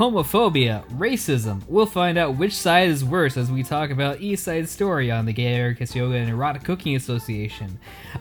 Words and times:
homophobia, 0.00 0.82
racism. 0.92 1.60
We'll 1.68 1.84
find 1.84 2.16
out 2.16 2.38
which 2.38 2.56
side 2.56 2.88
is 2.88 3.04
worse 3.04 3.36
as 3.36 3.50
we 3.50 3.62
talk 3.62 3.90
about 3.90 4.22
East 4.22 4.44
Side 4.44 4.66
Story 4.66 5.10
on 5.10 5.26
the 5.26 5.32
Gay 5.34 5.52
Anarchist 5.52 5.94
Yoga 5.94 6.14
and 6.14 6.30
Erotic 6.30 6.64
Cooking 6.64 6.96
Association. 6.96 7.78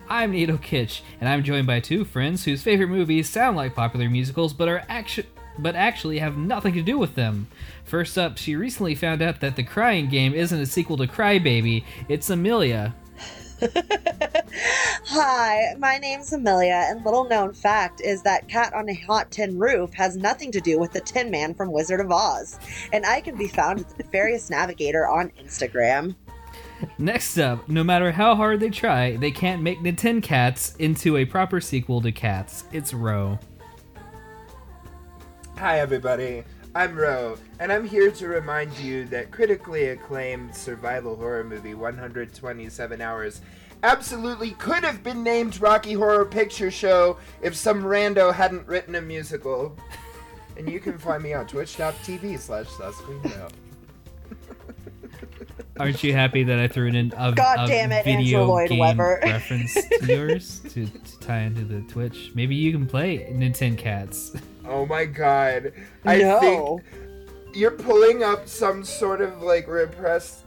I'm 0.09 0.33
Nato 0.33 0.57
Kitsch, 0.57 0.99
and 1.21 1.29
I'm 1.29 1.41
joined 1.41 1.67
by 1.67 1.79
two 1.79 2.03
friends 2.03 2.43
whose 2.43 2.61
favorite 2.61 2.89
movies 2.89 3.29
sound 3.29 3.55
like 3.55 3.75
popular 3.75 4.09
musicals 4.09 4.51
but 4.51 4.67
are 4.67 4.83
actu- 4.89 5.23
but 5.57 5.77
actually 5.77 6.19
have 6.19 6.35
nothing 6.35 6.73
to 6.73 6.81
do 6.81 6.97
with 6.97 7.15
them. 7.15 7.47
First 7.85 8.17
up, 8.17 8.37
she 8.37 8.57
recently 8.57 8.93
found 8.93 9.21
out 9.21 9.39
that 9.39 9.55
The 9.55 9.63
Crying 9.63 10.09
Game 10.09 10.33
isn't 10.33 10.59
a 10.59 10.65
sequel 10.65 10.97
to 10.97 11.07
Crybaby, 11.07 11.85
it's 12.09 12.29
Amelia. 12.29 12.93
Hi, 15.05 15.75
my 15.77 15.97
name's 15.97 16.31
Amelia, 16.31 16.85
and 16.87 17.03
little 17.03 17.27
known 17.27 17.53
fact 17.53 17.99
is 18.01 18.21
that 18.23 18.47
Cat 18.47 18.73
on 18.73 18.87
a 18.89 18.93
Hot 18.93 19.31
Tin 19.31 19.57
Roof 19.59 19.93
has 19.93 20.15
nothing 20.15 20.51
to 20.51 20.61
do 20.61 20.79
with 20.79 20.93
the 20.93 21.01
Tin 21.01 21.29
Man 21.29 21.53
from 21.53 21.71
Wizard 21.71 21.99
of 21.99 22.11
Oz, 22.11 22.57
and 22.93 23.05
I 23.05 23.19
can 23.19 23.37
be 23.37 23.47
found 23.47 23.81
at 23.81 23.89
the 23.89 24.03
Nefarious 24.03 24.49
Navigator 24.49 25.07
on 25.07 25.31
Instagram. 25.31 26.15
Next 26.97 27.37
up, 27.37 27.67
no 27.67 27.83
matter 27.83 28.11
how 28.11 28.35
hard 28.35 28.61
they 28.61 28.69
try, 28.69 29.17
they 29.17 29.31
can't 29.31 29.61
make 29.61 29.83
the 29.83 29.91
Tin 29.91 30.21
Cats 30.21 30.75
into 30.77 31.17
a 31.17 31.25
proper 31.25 31.59
sequel 31.59 31.99
to 32.01 32.11
Cats. 32.13 32.63
It's 32.71 32.93
Row. 32.93 33.37
Hi, 35.57 35.79
everybody. 35.79 36.45
I'm 36.75 36.95
Row, 36.95 37.35
and 37.59 37.71
I'm 37.71 37.83
here 37.83 38.11
to 38.11 38.27
remind 38.27 38.77
you 38.77 39.05
that 39.05 39.31
critically 39.31 39.87
acclaimed 39.87 40.53
survival 40.53 41.15
horror 41.15 41.43
movie 41.43 41.73
127 41.73 43.01
Hours 43.01 43.41
absolutely 43.81 44.51
could 44.51 44.83
have 44.83 45.03
been 45.03 45.23
named 45.23 45.59
Rocky 45.59 45.93
Horror 45.93 46.25
Picture 46.25 46.69
Show 46.69 47.17
if 47.41 47.55
some 47.55 47.81
rando 47.81 48.31
hadn't 48.31 48.67
written 48.67 48.95
a 48.95 49.01
musical. 49.01 49.75
And 50.57 50.69
you 50.69 50.79
can 50.79 50.99
find 50.99 51.23
me 51.23 51.33
on 51.33 51.47
twitch.tv 51.47 52.37
slash 52.37 52.67
susqueenbell. 52.67 53.51
Aren't 55.79 56.03
you 56.03 56.13
happy 56.13 56.43
that 56.43 56.59
I 56.59 56.67
threw 56.67 56.87
in 56.87 56.95
a, 56.95 57.31
God 57.31 57.61
a 57.61 57.67
damn 57.67 57.91
it, 57.91 58.03
video 58.03 58.45
Lloyd 58.45 58.69
game 58.69 58.79
Webber. 58.79 59.19
reference 59.23 59.73
to 59.73 60.05
yours 60.05 60.59
to, 60.69 60.85
to 60.85 61.19
tie 61.19 61.39
into 61.39 61.63
the 61.63 61.81
Twitch? 61.91 62.31
Maybe 62.35 62.53
you 62.53 62.71
can 62.71 62.85
play 62.85 63.27
Nintendo 63.31 63.77
Cats. 63.77 64.35
Oh 64.69 64.85
my 64.85 65.05
god. 65.05 65.73
I 66.05 66.39
think 66.39 66.81
you're 67.53 67.71
pulling 67.71 68.23
up 68.23 68.47
some 68.47 68.83
sort 68.85 69.21
of 69.21 69.41
like 69.41 69.67
repressed 69.67 70.43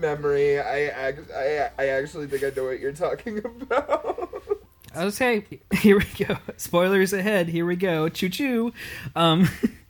memory. 0.00 0.60
I, 0.60 1.08
I, 1.08 1.70
I 1.78 1.86
actually 1.88 2.26
think 2.26 2.44
I 2.44 2.52
know 2.54 2.66
what 2.66 2.80
you're 2.80 2.92
talking 2.92 3.38
about. 3.44 4.42
Okay, 4.96 5.44
here 5.74 5.98
we 5.98 6.24
go. 6.24 6.36
Spoilers 6.56 7.12
ahead. 7.12 7.48
Here 7.48 7.66
we 7.66 7.76
go. 7.76 8.08
Choo 8.08 8.28
choo. 8.28 8.72
Um, 9.16 9.48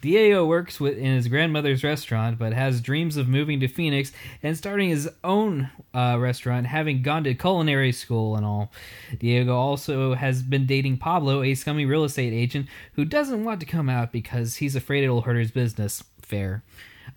Diego 0.00 0.44
works 0.44 0.78
with 0.78 0.96
in 0.96 1.16
his 1.16 1.28
grandmother's 1.28 1.82
restaurant, 1.82 2.38
but 2.38 2.52
has 2.52 2.80
dreams 2.80 3.16
of 3.16 3.28
moving 3.28 3.60
to 3.60 3.68
Phoenix 3.68 4.12
and 4.42 4.56
starting 4.56 4.90
his 4.90 5.08
own 5.24 5.70
uh, 5.92 6.16
restaurant, 6.18 6.66
having 6.66 7.02
gone 7.02 7.24
to 7.24 7.34
culinary 7.34 7.92
school 7.92 8.36
and 8.36 8.46
all. 8.46 8.70
Diego 9.18 9.56
also 9.56 10.14
has 10.14 10.42
been 10.42 10.66
dating 10.66 10.98
Pablo, 10.98 11.42
a 11.42 11.54
scummy 11.54 11.84
real 11.84 12.04
estate 12.04 12.32
agent 12.32 12.66
who 12.94 13.04
doesn't 13.04 13.44
want 13.44 13.60
to 13.60 13.66
come 13.66 13.88
out 13.88 14.12
because 14.12 14.56
he's 14.56 14.76
afraid 14.76 15.04
it'll 15.04 15.22
hurt 15.22 15.36
his 15.36 15.50
business. 15.50 16.04
Fair. 16.22 16.62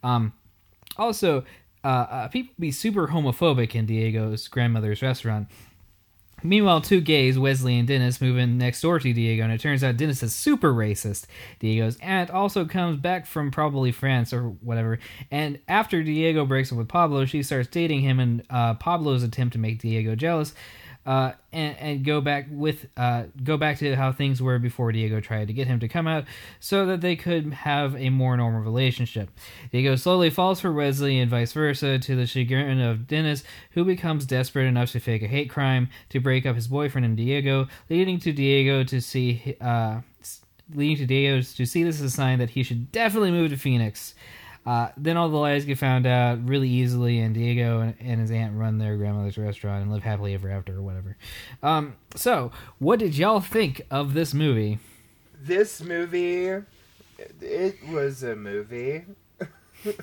Um, 0.03 0.33
also, 0.97 1.43
uh, 1.83 1.87
uh, 1.87 2.27
people 2.27 2.53
be 2.59 2.71
super 2.71 3.07
homophobic 3.07 3.75
in 3.75 3.85
Diego's 3.85 4.47
grandmother's 4.47 5.01
restaurant. 5.01 5.47
Meanwhile, 6.43 6.81
two 6.81 7.01
gays, 7.01 7.37
Wesley 7.37 7.77
and 7.77 7.87
Dennis, 7.87 8.21
move 8.21 8.37
in 8.37 8.57
next 8.57 8.81
door 8.81 8.99
to 8.99 9.13
Diego, 9.13 9.43
and 9.43 9.51
it 9.53 9.61
turns 9.61 9.83
out 9.83 9.97
Dennis 9.97 10.23
is 10.23 10.33
super 10.33 10.73
racist. 10.73 11.25
Diego's 11.59 11.97
aunt 12.01 12.29
also 12.29 12.65
comes 12.65 12.97
back 12.97 13.25
from 13.25 13.51
probably 13.51 13.91
France 13.91 14.33
or 14.33 14.43
whatever, 14.43 14.99
and 15.29 15.59
after 15.67 16.03
Diego 16.03 16.45
breaks 16.45 16.71
up 16.71 16.77
with 16.77 16.87
Pablo, 16.87 17.25
she 17.25 17.43
starts 17.43 17.67
dating 17.67 18.01
him, 18.01 18.19
and 18.19 18.43
uh, 18.49 18.73
Pablo's 18.75 19.23
attempt 19.23 19.53
to 19.53 19.59
make 19.59 19.79
Diego 19.79 20.15
jealous. 20.15 20.53
Uh, 21.03 21.31
and, 21.51 21.75
and 21.79 22.05
go 22.05 22.21
back 22.21 22.45
with 22.51 22.85
uh, 22.95 23.23
go 23.43 23.57
back 23.57 23.79
to 23.79 23.95
how 23.95 24.11
things 24.11 24.39
were 24.39 24.59
before 24.59 24.91
Diego 24.91 25.19
tried 25.19 25.47
to 25.47 25.53
get 25.53 25.65
him 25.65 25.79
to 25.79 25.87
come 25.87 26.05
out, 26.05 26.25
so 26.59 26.85
that 26.85 27.01
they 27.01 27.15
could 27.15 27.51
have 27.53 27.95
a 27.95 28.11
more 28.11 28.37
normal 28.37 28.61
relationship. 28.61 29.31
Diego 29.71 29.95
slowly 29.95 30.29
falls 30.29 30.61
for 30.61 30.71
Wesley 30.71 31.17
and 31.17 31.31
vice 31.31 31.53
versa, 31.53 31.97
to 31.97 32.15
the 32.15 32.27
chagrin 32.27 32.79
of 32.79 33.07
Dennis, 33.07 33.43
who 33.71 33.83
becomes 33.83 34.27
desperate 34.27 34.67
enough 34.67 34.91
to 34.91 34.99
fake 34.99 35.23
a 35.23 35.27
hate 35.27 35.49
crime 35.49 35.89
to 36.09 36.19
break 36.19 36.45
up 36.45 36.55
his 36.55 36.67
boyfriend 36.67 37.05
and 37.05 37.17
Diego, 37.17 37.67
leading 37.89 38.19
to 38.19 38.31
Diego 38.31 38.83
to 38.83 39.01
see 39.01 39.57
uh, 39.59 40.01
leading 40.75 40.97
to 40.97 41.05
Diego 41.07 41.41
to 41.41 41.65
see 41.65 41.83
this 41.83 41.95
as 41.95 42.01
a 42.03 42.09
sign 42.11 42.37
that 42.37 42.51
he 42.51 42.61
should 42.61 42.91
definitely 42.91 43.31
move 43.31 43.49
to 43.49 43.57
Phoenix. 43.57 44.13
Uh, 44.65 44.89
then 44.95 45.17
all 45.17 45.27
the 45.29 45.37
lies 45.37 45.65
get 45.65 45.77
found 45.79 46.05
out 46.05 46.47
really 46.47 46.69
easily, 46.69 47.17
and 47.19 47.33
Diego 47.33 47.79
and, 47.79 47.95
and 47.99 48.21
his 48.21 48.29
aunt 48.29 48.55
run 48.55 48.77
their 48.77 48.95
grandmother's 48.95 49.37
restaurant 49.37 49.81
and 49.81 49.91
live 49.91 50.03
happily 50.03 50.33
ever 50.35 50.51
after, 50.51 50.77
or 50.77 50.81
whatever. 50.83 51.17
Um, 51.63 51.95
so, 52.15 52.51
what 52.77 52.99
did 52.99 53.17
y'all 53.17 53.39
think 53.39 53.81
of 53.89 54.13
this 54.13 54.33
movie? 54.35 54.77
This 55.41 55.81
movie, 55.81 56.45
it- 56.45 56.65
it 57.41 57.87
was 57.89 58.21
a 58.23 58.35
movie. 58.35 59.03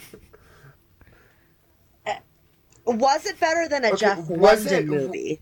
Was 2.87 3.27
it 3.27 3.39
better 3.39 3.69
than 3.69 3.85
a 3.85 3.89
Okay, 3.89 3.97
Jeff 3.99 4.19
was 4.31 4.65
London 4.65 4.75
it- 4.75 4.87
movie? 4.87 5.41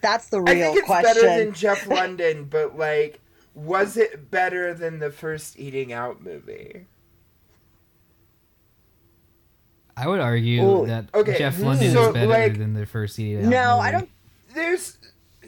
That's 0.00 0.28
the 0.28 0.40
real 0.40 0.48
I 0.48 0.52
real 0.52 0.64
think 0.74 0.78
it's 0.78 0.86
question. 0.86 1.22
better 1.22 1.44
than 1.44 1.54
Jeff 1.54 1.86
London, 1.88 2.44
but 2.44 2.78
like, 2.78 3.20
was 3.54 3.96
it 3.96 4.30
better 4.30 4.72
than 4.74 4.98
the 5.00 5.10
first 5.10 5.58
Eating 5.58 5.92
Out 5.92 6.22
movie? 6.22 6.86
I 9.96 10.08
would 10.08 10.20
argue 10.20 10.62
Ooh, 10.62 10.86
that 10.86 11.06
okay, 11.14 11.38
Jeff 11.38 11.60
London 11.60 11.92
so, 11.92 12.08
is 12.08 12.14
better 12.14 12.26
like- 12.26 12.58
than 12.58 12.74
the 12.74 12.86
first 12.86 13.18
Eating 13.18 13.46
Out 13.46 13.50
no, 13.50 13.78
I 13.78 13.90
don't. 13.92 14.08
There's 14.54 14.98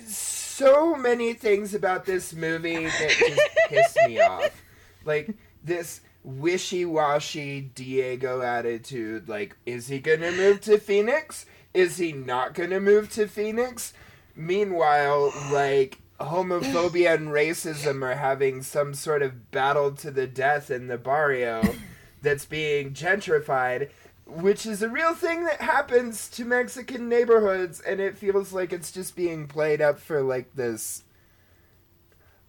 so 0.07 0.95
many 0.97 1.35
things 1.35 1.75
about 1.75 2.05
this 2.07 2.33
movie 2.33 2.85
that 2.87 3.11
just 3.11 3.41
piss 3.69 3.97
me 4.07 4.21
off. 4.21 4.63
Like 5.05 5.31
this 5.63 6.01
wishy-washy 6.25 7.61
Diego 7.75 8.41
attitude. 8.41 9.29
Like, 9.29 9.57
is 9.67 9.89
he 9.89 9.99
gonna 10.01 10.33
move 10.33 10.61
to 10.63 10.79
Phoenix? 10.79 11.47
Is 11.75 11.99
he 11.99 12.13
not 12.13 12.55
gonna 12.55 12.81
move 12.81 13.11
to 13.13 13.27
Phoenix? 13.29 13.93
Meanwhile, 14.35 15.33
like 15.53 15.99
homophobia 16.21 17.15
and 17.15 17.29
racism 17.29 18.03
are 18.03 18.15
having 18.17 18.63
some 18.63 18.95
sort 18.95 19.23
of 19.23 19.51
battle 19.51 19.93
to 19.93 20.11
the 20.11 20.27
death 20.27 20.71
in 20.71 20.87
the 20.87 20.99
barrio 20.99 21.63
that's 22.23 22.47
being 22.47 22.93
gentrified 22.93 23.91
which 24.27 24.67
is 24.67 24.83
a 24.83 24.89
real 24.89 25.15
thing 25.15 25.45
that 25.45 25.61
happens 25.61 26.29
to 26.31 26.45
Mexican 26.45 27.09
neighborhoods, 27.09 27.81
and 27.81 28.01
it 28.01 28.17
feels 28.17 28.53
like 28.53 28.73
it's 28.73 28.91
just 28.91 29.17
being 29.17 29.47
played 29.47 29.81
up 29.81 29.99
for 29.99 30.23
like 30.23 30.55
this. 30.55 31.05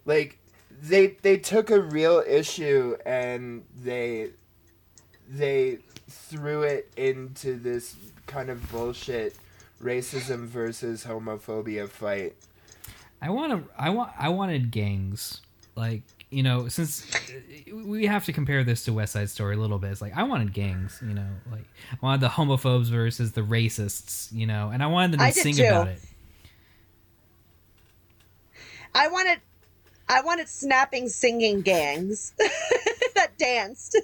Like 0.05 0.39
they 0.81 1.17
they 1.21 1.37
took 1.37 1.69
a 1.69 1.81
real 1.81 2.23
issue 2.25 2.97
and 3.05 3.63
they 3.75 4.31
they 5.27 5.79
threw 6.09 6.63
it 6.63 6.91
into 6.95 7.57
this 7.57 7.95
kind 8.25 8.49
of 8.49 8.71
bullshit 8.71 9.35
racism 9.81 10.45
versus 10.45 11.05
homophobia 11.05 11.87
fight. 11.87 12.35
I 13.21 13.29
want 13.29 13.51
to. 13.51 13.71
I 13.77 13.89
want. 13.89 14.11
I 14.17 14.29
wanted 14.29 14.71
gangs. 14.71 15.41
Like 15.75 16.03
you 16.29 16.43
know, 16.43 16.67
since 16.67 17.05
we 17.71 18.05
have 18.05 18.25
to 18.25 18.33
compare 18.33 18.63
this 18.63 18.83
to 18.85 18.93
West 18.93 19.13
Side 19.13 19.29
Story 19.29 19.55
a 19.55 19.57
little 19.59 19.79
bit. 19.79 19.91
It's 19.91 20.01
like 20.01 20.15
I 20.17 20.23
wanted 20.23 20.53
gangs. 20.53 20.99
You 21.01 21.13
know, 21.13 21.27
like 21.51 21.65
I 21.91 21.97
wanted 22.01 22.21
the 22.21 22.27
homophobes 22.29 22.85
versus 22.87 23.31
the 23.31 23.41
racists. 23.41 24.31
You 24.33 24.45
know, 24.47 24.69
and 24.73 24.83
I 24.83 24.87
wanted 24.87 25.13
them 25.13 25.19
to 25.19 25.25
I 25.25 25.29
sing 25.31 25.55
too. 25.55 25.63
about 25.65 25.87
it. 25.87 26.01
I 28.93 29.07
wanted, 29.09 29.39
I 30.09 30.21
wanted 30.21 30.49
snapping, 30.49 31.07
singing 31.09 31.61
gangs 31.61 32.33
that 33.15 33.37
danced. 33.37 33.95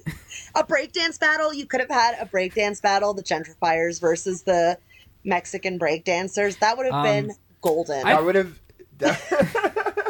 a 0.56 0.64
breakdance 0.64 1.20
battle. 1.20 1.54
You 1.54 1.66
could 1.66 1.80
have 1.80 1.90
had 1.90 2.16
a 2.20 2.26
breakdance 2.26 2.82
battle, 2.82 3.14
the 3.14 3.24
gentrifiers 3.24 4.00
versus 4.00 4.44
the 4.44 4.78
Mexican 5.24 5.80
breakdancers. 5.80 6.60
That 6.60 6.78
would 6.78 6.86
have 6.86 6.94
Um, 6.96 7.04
been 7.04 7.36
golden. 7.62 8.06
I 8.06 8.20
would 8.22 8.36
have. 8.36 8.60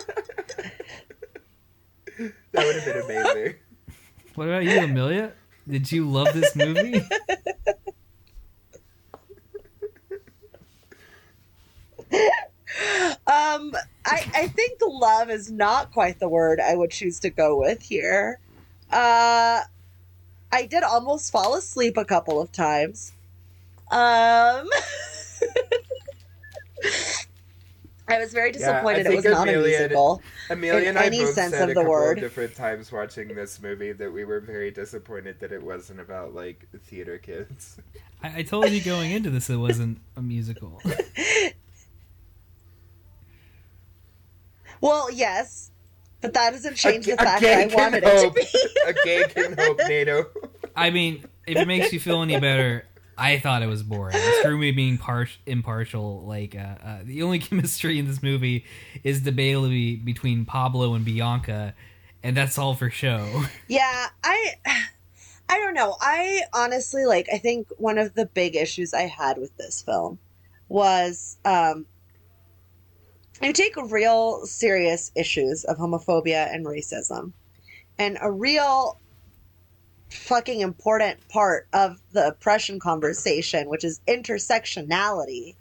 That, 2.53 2.61
that 2.61 2.65
would 2.65 2.75
have 2.75 3.07
been 3.07 3.17
amazing. 3.17 3.55
What 4.35 4.47
about 4.47 4.63
you, 4.63 4.79
Amelia? 4.79 5.31
Did 5.67 5.91
you 5.91 6.09
love 6.09 6.33
this 6.33 6.55
movie? 6.55 7.05
Um, 13.25 13.73
I, 14.05 14.25
I 14.33 14.47
think 14.47 14.79
love 14.85 15.29
is 15.29 15.51
not 15.51 15.91
quite 15.91 16.19
the 16.19 16.27
word 16.27 16.59
I 16.59 16.75
would 16.75 16.91
choose 16.91 17.19
to 17.21 17.29
go 17.29 17.57
with 17.57 17.81
here. 17.81 18.39
Uh, 18.91 19.61
I 20.51 20.65
did 20.65 20.83
almost 20.83 21.31
fall 21.31 21.55
asleep 21.55 21.97
a 21.97 22.05
couple 22.05 22.41
of 22.41 22.51
times. 22.51 23.13
Um, 23.91 24.67
I 28.07 28.19
was 28.19 28.33
very 28.33 28.49
Yeah, 28.49 28.57
disappointed 28.57 29.05
it 29.05 29.15
was 29.15 29.23
not 29.25 29.47
a 29.47 29.51
Amelia- 29.53 29.77
musical. 29.79 30.21
Amelia 30.49 30.81
In 30.81 30.87
and 30.89 30.97
I 30.99 31.05
any 31.05 31.19
both 31.19 31.33
sense 31.35 31.53
said 31.53 31.69
of 31.69 31.77
a 31.77 31.83
the 31.83 31.89
word. 31.89 32.17
of 32.17 32.23
different 32.23 32.53
times 32.55 32.91
watching 32.91 33.29
this 33.29 33.61
movie 33.61 33.93
that 33.93 34.11
we 34.11 34.25
were 34.25 34.41
very 34.41 34.71
disappointed 34.71 35.39
that 35.39 35.51
it 35.53 35.63
wasn't 35.63 35.99
about 36.01 36.33
like 36.35 36.67
theater 36.85 37.17
kids. 37.17 37.77
I, 38.21 38.39
I 38.39 38.43
told 38.43 38.69
you 38.69 38.81
going 38.83 39.11
into 39.11 39.29
this 39.29 39.49
it 39.49 39.55
wasn't 39.55 39.99
a 40.17 40.21
musical. 40.21 40.81
Well, 44.81 45.09
yes, 45.11 45.71
but 46.19 46.33
that 46.33 46.51
doesn't 46.51 46.75
change 46.75 47.07
A- 47.07 47.11
the 47.11 47.17
fact 47.17 47.41
that 47.41 47.57
I 47.59 47.65
can 47.67 47.73
wanted 47.77 48.03
it 48.03 48.09
to 48.17 48.23
hope. 48.23 48.35
be. 48.35 48.45
a 48.85 48.93
gay 48.93 49.23
can 49.29 49.55
hope 49.57 49.79
Nato. 49.87 50.25
I 50.75 50.89
mean, 50.89 51.23
if 51.47 51.57
it 51.57 51.67
makes 51.67 51.93
you 51.93 51.99
feel 52.01 52.21
any 52.21 52.37
better, 52.39 52.85
I 53.17 53.39
thought 53.39 53.61
it 53.61 53.67
was 53.67 53.83
boring. 53.83 54.17
Screw 54.39 54.57
me 54.57 54.71
being 54.71 54.97
par- 54.97 55.27
impartial. 55.45 56.23
Like, 56.25 56.55
uh, 56.55 56.75
uh, 56.83 56.99
the 57.03 57.23
only 57.23 57.39
chemistry 57.47 57.99
in 57.99 58.07
this 58.07 58.23
movie 58.23 58.65
is 59.03 59.23
the 59.23 59.31
debatably 59.31 60.03
between 60.03 60.45
Pablo 60.45 60.93
and 60.93 61.05
Bianca, 61.05 61.75
and 62.23 62.35
that's 62.35 62.57
all 62.57 62.75
for 62.75 62.89
show. 62.89 63.43
Yeah, 63.67 64.07
I 64.23 64.53
I 65.49 65.57
don't 65.57 65.73
know. 65.73 65.95
I 66.01 66.41
honestly 66.53 67.05
like 67.05 67.27
I 67.33 67.37
think 67.37 67.67
one 67.77 67.97
of 67.97 68.13
the 68.13 68.25
big 68.25 68.55
issues 68.55 68.93
I 68.93 69.03
had 69.03 69.37
with 69.37 69.55
this 69.57 69.81
film 69.81 70.19
was 70.69 71.37
um 71.45 71.85
you 73.41 73.53
take 73.53 73.75
real 73.75 74.45
serious 74.45 75.11
issues 75.15 75.63
of 75.65 75.77
homophobia 75.77 76.53
and 76.53 76.65
racism 76.65 77.33
and 77.97 78.17
a 78.21 78.31
real 78.31 78.99
fucking 80.13 80.61
important 80.61 81.27
part 81.27 81.67
of 81.73 81.99
the 82.11 82.27
oppression 82.27 82.79
conversation, 82.79 83.69
which 83.69 83.83
is 83.83 83.99
intersectionality. 84.07 85.55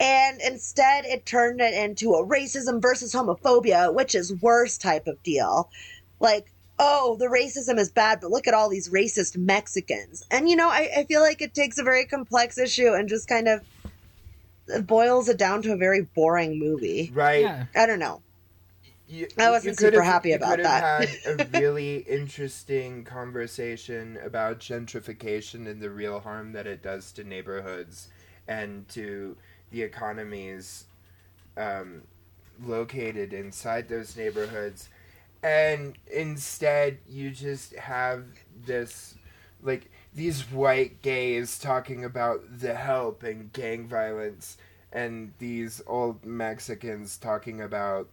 And 0.00 0.40
instead, 0.40 1.04
it 1.04 1.26
turned 1.26 1.60
it 1.60 1.74
into 1.74 2.14
a 2.14 2.26
racism 2.26 2.80
versus 2.80 3.14
homophobia, 3.14 3.92
which 3.94 4.14
is 4.14 4.34
worse 4.42 4.78
type 4.78 5.06
of 5.06 5.22
deal. 5.22 5.70
Like, 6.18 6.50
oh, 6.78 7.16
the 7.18 7.26
racism 7.26 7.78
is 7.78 7.90
bad, 7.90 8.20
but 8.20 8.30
look 8.30 8.48
at 8.48 8.54
all 8.54 8.68
these 8.68 8.88
racist 8.88 9.36
Mexicans. 9.36 10.24
And, 10.30 10.48
you 10.48 10.56
know, 10.56 10.68
I, 10.68 10.90
I 10.98 11.04
feel 11.04 11.20
like 11.20 11.40
it 11.40 11.54
takes 11.54 11.78
a 11.78 11.84
very 11.84 12.06
complex 12.06 12.58
issue 12.58 12.92
and 12.92 13.08
just 13.08 13.28
kind 13.28 13.46
of 13.46 13.60
boils 14.86 15.28
it 15.28 15.38
down 15.38 15.62
to 15.62 15.72
a 15.72 15.76
very 15.76 16.02
boring 16.02 16.58
movie. 16.58 17.12
Right. 17.14 17.42
Yeah. 17.42 17.66
I 17.76 17.86
don't 17.86 17.98
know. 17.98 18.22
You, 19.08 19.28
I 19.38 19.50
wasn't 19.50 19.78
super 19.78 20.02
have- 20.02 20.14
happy 20.14 20.32
about 20.32 20.62
that. 20.62 20.88
had 20.88 21.10
a 21.26 21.36
really 21.58 21.98
interesting 21.98 23.04
conversation 23.04 24.18
about 24.24 24.60
gentrification 24.60 25.68
and 25.68 25.80
the 25.80 25.90
real 25.90 26.20
harm 26.20 26.52
that 26.52 26.66
it 26.66 26.82
does 26.82 27.12
to 27.12 27.24
neighborhoods 27.24 28.08
and 28.48 28.88
to 28.90 29.36
the 29.70 29.82
economies 29.82 30.86
um, 31.56 32.02
located 32.64 33.32
inside 33.32 33.88
those 33.88 34.16
neighborhoods. 34.16 34.88
And 35.42 35.98
instead, 36.12 36.98
you 37.08 37.30
just 37.30 37.74
have 37.76 38.24
this, 38.66 39.14
like, 39.62 39.90
these 40.14 40.42
white 40.50 41.02
gays 41.02 41.58
talking 41.58 42.04
about 42.04 42.60
the 42.60 42.74
help 42.74 43.22
and 43.24 43.52
gang 43.52 43.88
violence, 43.88 44.56
and 44.92 45.32
these 45.38 45.82
old 45.86 46.24
Mexicans 46.24 47.16
talking 47.16 47.60
about 47.60 48.08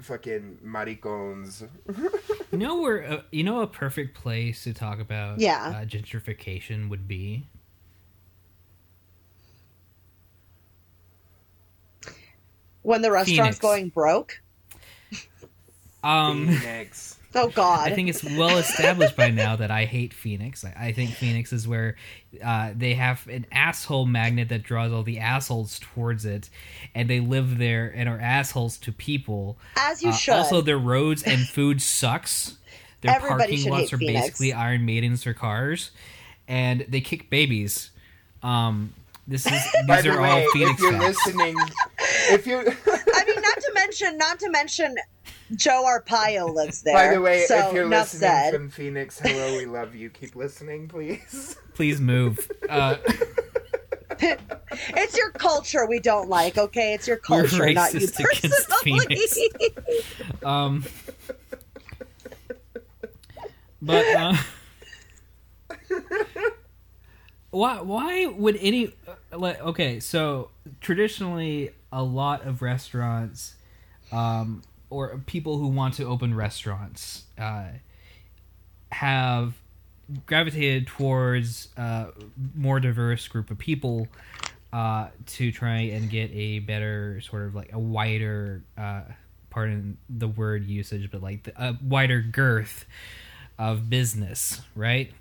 fucking 0.00 0.58
maricones. 0.62 1.64
You 2.52 2.58
know 2.58 2.80
where? 2.80 3.04
Uh, 3.04 3.22
you 3.32 3.42
know 3.44 3.60
a 3.60 3.66
perfect 3.66 4.16
place 4.16 4.62
to 4.64 4.72
talk 4.72 5.00
about 5.00 5.40
Yeah. 5.40 5.66
uh, 5.82 5.84
gentrification 5.84 6.88
would 6.88 7.06
be. 7.08 7.48
When 12.82 13.02
the 13.02 13.10
restaurant's 13.10 13.58
Phoenix. 13.58 13.58
going 13.58 13.88
broke. 13.88 14.40
Um, 16.04 16.46
Phoenix. 16.46 17.15
Oh, 17.36 17.48
God. 17.48 17.86
I 17.88 17.94
think 17.94 18.08
it's 18.08 18.24
well 18.24 18.56
established 18.58 19.14
by 19.16 19.30
now 19.30 19.56
that 19.56 19.70
I 19.70 19.84
hate 19.84 20.12
Phoenix. 20.14 20.64
I, 20.64 20.74
I 20.88 20.92
think 20.92 21.10
Phoenix 21.10 21.52
is 21.52 21.68
where 21.68 21.96
uh, 22.42 22.72
they 22.74 22.94
have 22.94 23.26
an 23.28 23.46
asshole 23.52 24.06
magnet 24.06 24.48
that 24.48 24.62
draws 24.62 24.90
all 24.92 25.02
the 25.02 25.18
assholes 25.18 25.78
towards 25.78 26.24
it, 26.24 26.48
and 26.94 27.08
they 27.10 27.20
live 27.20 27.58
there 27.58 27.92
and 27.94 28.08
are 28.08 28.18
assholes 28.18 28.78
to 28.78 28.92
people. 28.92 29.58
As 29.76 30.02
you 30.02 30.08
Uh, 30.08 30.12
should. 30.14 30.34
Also, 30.34 30.60
their 30.62 30.78
roads 30.78 31.22
and 31.22 31.40
food 31.46 31.80
sucks. 31.82 32.56
Their 33.02 33.14
Everybody 33.14 33.56
parking 33.56 33.70
lots 33.70 33.92
are 33.92 33.98
Phoenix. 33.98 34.20
basically 34.26 34.52
Iron 34.54 34.84
Maidens 34.86 35.22
for 35.22 35.34
cars, 35.34 35.90
and 36.48 36.84
they 36.88 37.00
kick 37.02 37.28
babies. 37.30 37.90
Um, 38.42 38.94
this 39.28 39.44
is 39.46 39.52
By 39.86 39.96
these 39.96 40.04
the 40.04 40.18
are 40.18 40.22
way, 40.22 40.30
all 40.44 40.50
Phoenix 40.52 40.72
if 40.74 40.80
you're 40.80 40.92
facts. 40.92 41.26
listening, 41.26 41.56
if 42.30 42.46
you, 42.46 42.58
I 42.60 43.24
mean, 43.26 43.35
not 43.35 43.35
to 43.35 43.35
mention, 43.86 44.18
not 44.18 44.40
to 44.40 44.50
mention, 44.50 44.96
Joe 45.54 45.84
Arpaio 45.86 46.52
lives 46.52 46.82
there. 46.82 46.94
by 46.94 47.14
the 47.14 47.20
way, 47.20 47.44
so 47.44 47.68
if 47.68 47.74
you're 47.74 47.86
enough 47.86 48.12
listening 48.12 48.20
said. 48.20 48.54
from 48.54 48.70
Phoenix, 48.70 49.20
hello, 49.20 49.56
we 49.56 49.66
love 49.66 49.94
you. 49.94 50.10
Keep 50.10 50.34
listening, 50.36 50.88
please. 50.88 51.56
Please 51.74 52.00
move. 52.00 52.50
Uh, 52.68 52.96
It's 54.18 55.16
your 55.16 55.30
culture 55.32 55.86
we 55.86 56.00
don't 56.00 56.30
like, 56.30 56.56
okay? 56.56 56.94
It's 56.94 57.06
your 57.06 57.18
culture, 57.18 57.70
not 57.72 57.92
you 57.92 58.00
racist 58.00 58.18
against 58.18 58.68
personally. 58.70 59.74
Um, 60.42 60.84
but 63.82 64.06
uh, 64.06 64.36
why 67.50 67.80
why 67.82 68.26
would 68.26 68.56
any 68.60 68.94
uh, 69.06 69.38
like 69.38 69.60
okay? 69.60 70.00
So 70.00 70.50
traditionally, 70.80 71.72
a 71.92 72.02
lot 72.02 72.46
of 72.46 72.62
restaurants, 72.62 73.56
um, 74.12 74.62
or 74.90 75.18
people 75.26 75.58
who 75.58 75.66
want 75.68 75.94
to 75.94 76.04
open 76.04 76.34
restaurants, 76.34 77.24
uh, 77.38 77.66
have 78.92 79.54
gravitated 80.26 80.86
towards 80.86 81.68
uh, 81.76 82.06
more 82.54 82.78
diverse 82.80 83.26
group 83.28 83.50
of 83.50 83.58
people 83.58 84.06
uh, 84.72 85.08
to 85.26 85.50
try 85.50 85.78
and 85.78 86.08
get 86.08 86.30
a 86.32 86.60
better 86.60 87.20
sort 87.20 87.42
of 87.42 87.54
like 87.54 87.72
a 87.72 87.78
wider 87.78 88.62
uh, 88.78 89.02
pardon 89.50 89.96
the 90.08 90.28
word 90.28 90.64
usage 90.66 91.10
but 91.10 91.22
like 91.22 91.42
the, 91.44 91.52
a 91.62 91.76
wider 91.82 92.20
girth 92.20 92.84
of 93.58 93.88
business 93.90 94.60
right 94.76 95.12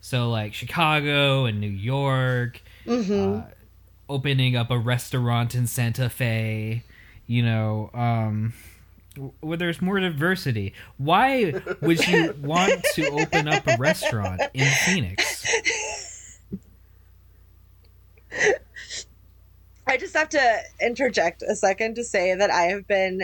so 0.00 0.28
like 0.28 0.52
chicago 0.52 1.44
and 1.46 1.60
new 1.60 1.66
york 1.68 2.60
Mhm. 2.84 3.42
uh, 3.42 3.46
opening 4.08 4.54
up 4.56 4.70
a 4.70 4.78
restaurant 4.78 5.54
in 5.54 5.66
santa 5.66 6.08
fe 6.10 6.82
you 7.26 7.42
know 7.42 7.90
um 7.94 8.52
where 9.40 9.56
there's 9.56 9.80
more 9.80 9.98
diversity 9.98 10.74
why 10.98 11.54
would 11.80 12.06
you 12.06 12.34
want 12.42 12.82
to 12.94 13.08
open 13.10 13.48
up 13.48 13.66
a 13.66 13.76
restaurant 13.78 14.40
in 14.54 14.66
phoenix 14.84 16.38
I 19.88 19.96
just 19.96 20.14
have 20.16 20.28
to 20.30 20.58
interject 20.80 21.42
a 21.42 21.54
second 21.54 21.94
to 21.94 22.04
say 22.04 22.34
that 22.34 22.50
I 22.50 22.62
have 22.64 22.88
been 22.88 23.22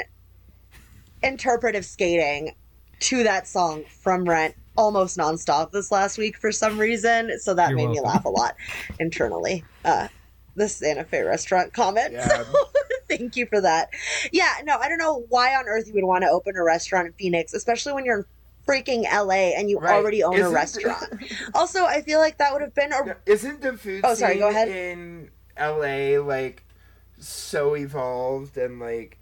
interpretive 1.22 1.84
skating 1.84 2.54
to 3.00 3.24
that 3.24 3.48
song 3.48 3.84
from 3.88 4.24
Rent 4.24 4.54
almost 4.76 5.18
nonstop 5.18 5.72
this 5.72 5.90
last 5.90 6.18
week 6.18 6.36
for 6.36 6.52
some 6.52 6.78
reason. 6.78 7.38
So 7.40 7.54
that 7.54 7.70
You're 7.70 7.78
made 7.78 7.90
me 7.90 8.00
laugh 8.00 8.24
a 8.24 8.28
lot 8.28 8.56
internally. 9.00 9.64
Uh, 9.84 10.08
the 10.54 10.68
Santa 10.68 11.04
Fe 11.04 11.22
restaurant 11.22 11.72
comment. 11.72 12.12
Yeah. 12.12 12.28
So 12.28 12.44
thank 13.18 13.36
you 13.36 13.46
for 13.46 13.60
that. 13.60 13.90
Yeah, 14.32 14.52
no, 14.64 14.78
I 14.78 14.88
don't 14.88 14.98
know 14.98 15.24
why 15.28 15.54
on 15.56 15.66
earth 15.66 15.86
you 15.88 15.94
would 15.94 16.04
want 16.04 16.22
to 16.22 16.28
open 16.28 16.56
a 16.56 16.62
restaurant 16.62 17.06
in 17.06 17.12
Phoenix, 17.14 17.54
especially 17.54 17.92
when 17.92 18.04
you're 18.04 18.18
in 18.20 18.24
freaking 18.66 19.02
LA 19.12 19.54
and 19.58 19.68
you 19.68 19.78
Right. 19.78 19.94
already 19.94 20.22
own 20.22 20.34
a 20.36 20.38
Isn't- 20.40 20.52
restaurant. 20.54 21.04
also, 21.54 21.84
I 21.84 22.02
feel 22.02 22.18
like 22.20 22.38
that 22.38 22.52
would 22.52 22.62
have 22.62 22.74
been 22.74 22.92
a 22.92 23.16
Isn't 23.26 23.60
the 23.60 23.72
food 23.76 24.02
Oh, 24.04 24.14
sorry, 24.14 24.34
scene 24.34 24.40
go 24.40 24.48
ahead. 24.50 24.68
in 24.68 25.30
LA 25.58 26.18
like 26.22 26.64
so 27.18 27.76
evolved 27.76 28.56
and 28.56 28.80
like 28.80 29.18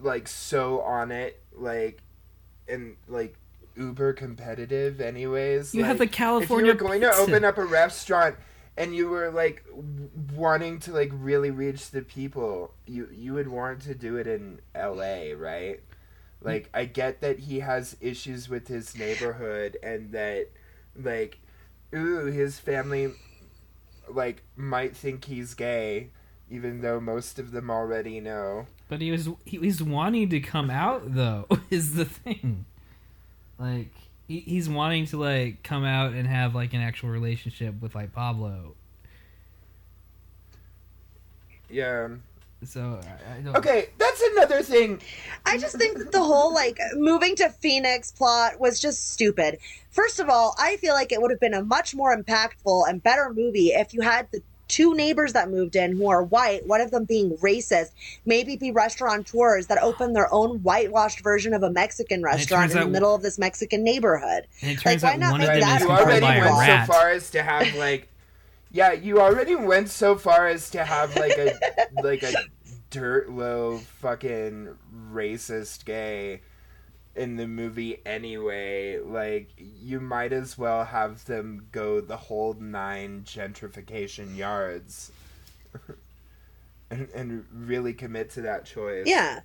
like 0.00 0.28
so 0.28 0.80
on 0.80 1.10
it 1.10 1.40
like 1.56 2.02
and 2.68 2.96
like 3.08 3.36
uber 3.76 4.12
competitive 4.12 5.00
anyways? 5.00 5.74
you 5.74 5.84
have 5.84 5.98
the 5.98 6.06
california 6.06 6.72
if 6.72 6.80
you 6.80 6.84
were 6.84 6.88
going 6.90 7.00
pizza. 7.00 7.16
to 7.16 7.22
open 7.22 7.44
up 7.44 7.56
a 7.58 7.64
restaurant 7.64 8.36
and 8.76 8.94
you 8.94 9.08
were 9.08 9.30
like 9.30 9.64
w- 9.66 10.10
wanting 10.34 10.78
to 10.80 10.92
like 10.92 11.10
really 11.12 11.50
reach 11.50 11.90
the 11.90 12.02
people, 12.02 12.72
you 12.86 13.08
you 13.12 13.34
would 13.34 13.48
want 13.48 13.82
to 13.82 13.94
do 13.94 14.16
it 14.16 14.26
in 14.26 14.60
LA, 14.74 15.32
right? 15.36 15.80
Like 16.42 16.68
I 16.74 16.84
get 16.84 17.20
that 17.20 17.40
he 17.40 17.60
has 17.60 17.96
issues 18.00 18.48
with 18.48 18.68
his 18.68 18.96
neighborhood 18.96 19.78
and 19.82 20.12
that 20.12 20.48
like 20.96 21.38
ooh, 21.94 22.26
his 22.26 22.58
family 22.58 23.12
like 24.08 24.42
might 24.56 24.94
think 24.96 25.24
he's 25.24 25.54
gay 25.54 26.10
even 26.50 26.82
though 26.82 27.00
most 27.00 27.38
of 27.38 27.52
them 27.52 27.70
already 27.70 28.20
know. 28.20 28.66
But 28.88 29.00
he 29.00 29.10
was 29.10 29.28
he 29.44 29.58
was 29.58 29.82
wanting 29.82 30.28
to 30.30 30.40
come 30.40 30.70
out 30.70 31.14
though 31.14 31.46
is 31.70 31.94
the 31.94 32.04
thing. 32.04 32.66
Hmm. 33.58 33.62
Like 33.62 33.94
he, 34.28 34.40
he's 34.40 34.68
wanting 34.68 35.06
to 35.06 35.18
like 35.18 35.62
come 35.62 35.84
out 35.84 36.12
and 36.12 36.26
have 36.26 36.54
like 36.54 36.72
an 36.74 36.80
actual 36.80 37.10
relationship 37.10 37.80
with 37.80 37.94
like 37.94 38.12
Pablo. 38.12 38.74
Yeah. 41.70 42.08
So 42.64 43.00
I, 43.02 43.36
I 43.36 43.40
don't. 43.40 43.56
Okay, 43.56 43.90
that's 43.98 44.22
another 44.32 44.62
thing. 44.62 45.00
I 45.44 45.58
just 45.58 45.76
think 45.76 45.98
that 45.98 46.12
the 46.12 46.22
whole 46.22 46.54
like 46.54 46.78
moving 46.94 47.36
to 47.36 47.50
Phoenix 47.50 48.12
plot 48.12 48.58
was 48.58 48.80
just 48.80 49.12
stupid. 49.12 49.58
First 49.90 50.18
of 50.18 50.30
all, 50.30 50.54
I 50.58 50.76
feel 50.76 50.94
like 50.94 51.12
it 51.12 51.20
would 51.20 51.30
have 51.30 51.40
been 51.40 51.54
a 51.54 51.62
much 51.62 51.94
more 51.94 52.16
impactful 52.16 52.88
and 52.88 53.02
better 53.02 53.32
movie 53.34 53.68
if 53.68 53.92
you 53.92 54.00
had 54.00 54.28
the 54.32 54.40
two 54.68 54.94
neighbors 54.94 55.32
that 55.34 55.50
moved 55.50 55.76
in 55.76 55.96
who 55.96 56.08
are 56.08 56.22
white, 56.22 56.66
one 56.66 56.80
of 56.80 56.90
them 56.90 57.04
being 57.04 57.36
racist, 57.38 57.90
maybe 58.24 58.56
be 58.56 58.70
restaurateurs 58.70 59.66
that 59.66 59.78
open 59.82 60.12
their 60.12 60.32
own 60.32 60.62
whitewashed 60.62 61.20
version 61.20 61.52
of 61.54 61.62
a 61.62 61.70
Mexican 61.70 62.22
restaurant 62.22 62.72
in 62.72 62.78
the 62.78 62.84
out- 62.84 62.90
middle 62.90 63.14
of 63.14 63.22
this 63.22 63.38
Mexican 63.38 63.84
neighborhood. 63.84 64.46
And 64.62 64.72
it 64.72 64.80
turns 64.80 65.02
Like, 65.02 65.02
why 65.02 65.14
out 65.14 65.20
not 65.20 65.32
one 65.32 65.40
of 65.42 65.48
make 65.48 65.60
them 65.60 65.68
that 65.68 65.82
is 65.82 65.86
you 65.86 65.90
already 65.90 66.26
went 66.26 66.86
so 66.86 66.92
far 66.92 67.10
as 67.10 67.30
to 67.30 67.42
have 67.42 67.74
like 67.76 68.08
yeah 68.72 68.92
you 68.92 69.20
already 69.20 69.54
went 69.54 69.88
so 69.90 70.16
far 70.16 70.48
as 70.48 70.70
to 70.70 70.84
have 70.84 71.14
like 71.16 71.38
a 71.38 71.54
like 72.02 72.22
a 72.22 72.32
dirt 72.90 73.30
low 73.30 73.78
fucking 74.00 74.68
racist 75.12 75.84
gay 75.84 76.40
in 77.16 77.36
the 77.36 77.46
movie 77.46 78.00
anyway 78.04 78.98
like 78.98 79.48
you 79.56 80.00
might 80.00 80.32
as 80.32 80.58
well 80.58 80.84
have 80.84 81.24
them 81.26 81.66
go 81.70 82.00
the 82.00 82.16
whole 82.16 82.54
nine 82.54 83.22
gentrification 83.24 84.36
yards 84.36 85.12
and, 86.90 87.08
and 87.14 87.44
really 87.54 87.92
commit 87.92 88.30
to 88.30 88.40
that 88.42 88.64
choice 88.64 89.06
Yeah. 89.06 89.40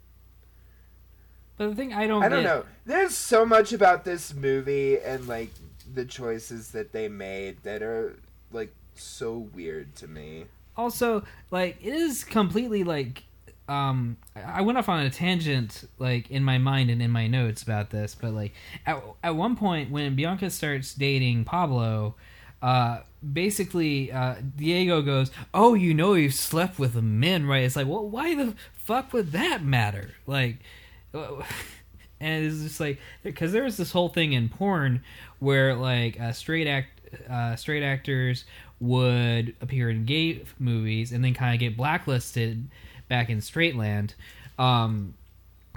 But 1.57 1.71
the 1.71 1.75
thing 1.75 1.93
I 1.93 2.07
don't. 2.07 2.23
I 2.23 2.29
don't 2.29 2.43
get- 2.43 2.49
know. 2.49 2.65
There's 2.85 3.13
so 3.15 3.45
much 3.45 3.73
about 3.73 4.05
this 4.05 4.33
movie 4.33 4.97
and 4.97 5.27
like 5.27 5.49
the 5.93 6.05
choices 6.05 6.71
that 6.71 6.93
they 6.93 7.09
made 7.09 7.61
that 7.63 7.81
are 7.81 8.17
like 8.53 8.73
so 8.95 9.38
weird 9.53 9.93
to 9.97 10.07
me. 10.07 10.45
also 10.77 11.23
like 11.51 11.77
it 11.83 11.93
is 11.93 12.23
completely 12.23 12.83
like 12.85 13.23
um 13.69 14.17
i 14.35 14.61
went 14.61 14.77
off 14.77 14.89
on 14.89 15.05
a 15.05 15.09
tangent 15.09 15.88
like 15.99 16.29
in 16.31 16.43
my 16.43 16.57
mind 16.57 16.89
and 16.89 17.01
in 17.01 17.11
my 17.11 17.27
notes 17.27 17.61
about 17.61 17.89
this 17.89 18.15
but 18.19 18.33
like 18.33 18.53
at, 18.85 19.01
at 19.23 19.35
one 19.35 19.55
point 19.55 19.91
when 19.91 20.15
bianca 20.15 20.49
starts 20.49 20.93
dating 20.93 21.45
pablo 21.45 22.15
uh 22.61 22.99
basically 23.33 24.11
uh 24.11 24.35
diego 24.55 25.01
goes 25.01 25.31
oh 25.53 25.73
you 25.73 25.93
know 25.93 26.13
you've 26.13 26.33
slept 26.33 26.79
with 26.79 26.95
men 26.95 27.45
right? 27.45 27.63
It's 27.63 27.75
like 27.75 27.88
well 27.88 28.07
why 28.07 28.35
the 28.35 28.53
fuck 28.73 29.13
would 29.13 29.31
that 29.33 29.63
matter? 29.63 30.11
Like 30.25 30.57
and 31.13 32.45
it's 32.45 32.61
just 32.61 32.79
like 32.79 32.99
because 33.23 33.51
there 33.51 33.63
was 33.63 33.77
this 33.77 33.91
whole 33.91 34.09
thing 34.09 34.33
in 34.33 34.49
porn 34.49 35.01
where 35.39 35.75
like 35.75 36.19
uh, 36.19 36.31
straight 36.31 36.67
act 36.67 36.89
uh, 37.29 37.55
straight 37.55 37.83
actors 37.83 38.45
would 38.79 39.55
appear 39.61 39.89
in 39.89 40.05
gay 40.05 40.43
movies 40.57 41.11
and 41.11 41.23
then 41.23 41.33
kind 41.33 41.53
of 41.53 41.59
get 41.59 41.75
blacklisted 41.75 42.69
back 43.10 43.30
in 43.30 43.42
straight 43.42 43.75
land 43.75 44.13
um, 44.58 45.16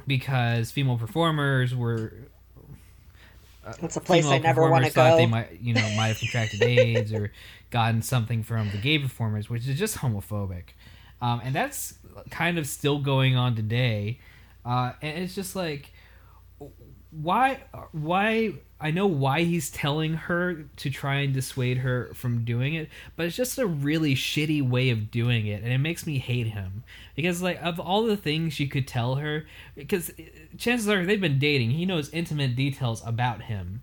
because 0.06 0.70
female 0.70 0.98
performers 0.98 1.74
were 1.74 2.12
That's 3.80 3.96
a 3.96 4.00
place 4.00 4.26
I 4.26 4.38
never 4.38 4.68
want 4.70 4.84
to 4.84 4.92
go. 4.92 5.16
They 5.16 5.26
might, 5.26 5.60
you 5.60 5.74
know, 5.74 5.82
might 5.96 6.08
have 6.08 6.18
contracted 6.18 6.62
AIDS 6.62 7.12
or 7.12 7.32
gotten 7.70 8.02
something 8.02 8.42
from 8.42 8.70
the 8.70 8.78
gay 8.78 8.98
performers, 8.98 9.48
which 9.48 9.66
is 9.66 9.78
just 9.78 9.98
homophobic, 9.98 10.74
um, 11.20 11.40
and 11.42 11.54
that's 11.54 11.94
kind 12.30 12.58
of 12.58 12.66
still 12.66 12.98
going 12.98 13.36
on 13.36 13.54
today. 13.56 14.20
Uh, 14.64 14.92
and 15.02 15.18
it's 15.24 15.34
just 15.34 15.56
like, 15.56 15.92
why, 17.12 17.62
why? 17.92 18.54
I 18.80 18.90
know 18.90 19.06
why 19.06 19.42
he's 19.42 19.70
telling 19.70 20.14
her 20.14 20.64
to 20.76 20.90
try 20.90 21.16
and 21.16 21.32
dissuade 21.32 21.78
her 21.78 22.10
from 22.14 22.44
doing 22.44 22.74
it, 22.74 22.88
but 23.14 23.26
it's 23.26 23.36
just 23.36 23.58
a 23.58 23.66
really 23.66 24.14
shitty 24.14 24.66
way 24.68 24.90
of 24.90 25.10
doing 25.10 25.46
it, 25.46 25.62
and 25.62 25.72
it 25.72 25.78
makes 25.78 26.06
me 26.06 26.18
hate 26.18 26.48
him 26.48 26.82
because, 27.14 27.42
like, 27.42 27.62
of 27.62 27.78
all 27.78 28.02
the 28.04 28.16
things 28.16 28.58
you 28.58 28.66
could 28.66 28.88
tell 28.88 29.16
her, 29.16 29.46
because 29.76 30.10
uh, 30.10 30.22
chances 30.58 30.88
are 30.88 31.04
they've 31.04 31.20
been 31.20 31.38
dating, 31.38 31.70
he 31.70 31.86
knows 31.86 32.10
intimate 32.10 32.56
details 32.56 33.02
about 33.06 33.42
him. 33.42 33.82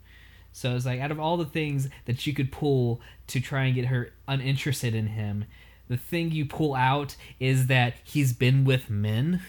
So 0.52 0.76
it's 0.76 0.86
like 0.86 1.00
out 1.00 1.12
of 1.12 1.20
all 1.20 1.38
the 1.38 1.46
things 1.46 1.88
that 2.06 2.26
you 2.26 2.34
could 2.34 2.52
pull 2.52 3.00
to 3.28 3.40
try 3.40 3.66
and 3.66 3.76
get 3.76 3.86
her 3.86 4.12
uninterested 4.28 4.96
in 4.96 5.08
him, 5.08 5.46
the 5.88 5.98
thing 5.98 6.32
you 6.32 6.46
pull 6.46 6.76
out 6.76 7.16
is 7.40 7.68
that 7.68 7.94
he's 8.04 8.34
been 8.34 8.66
with 8.66 8.90
men. 8.90 9.42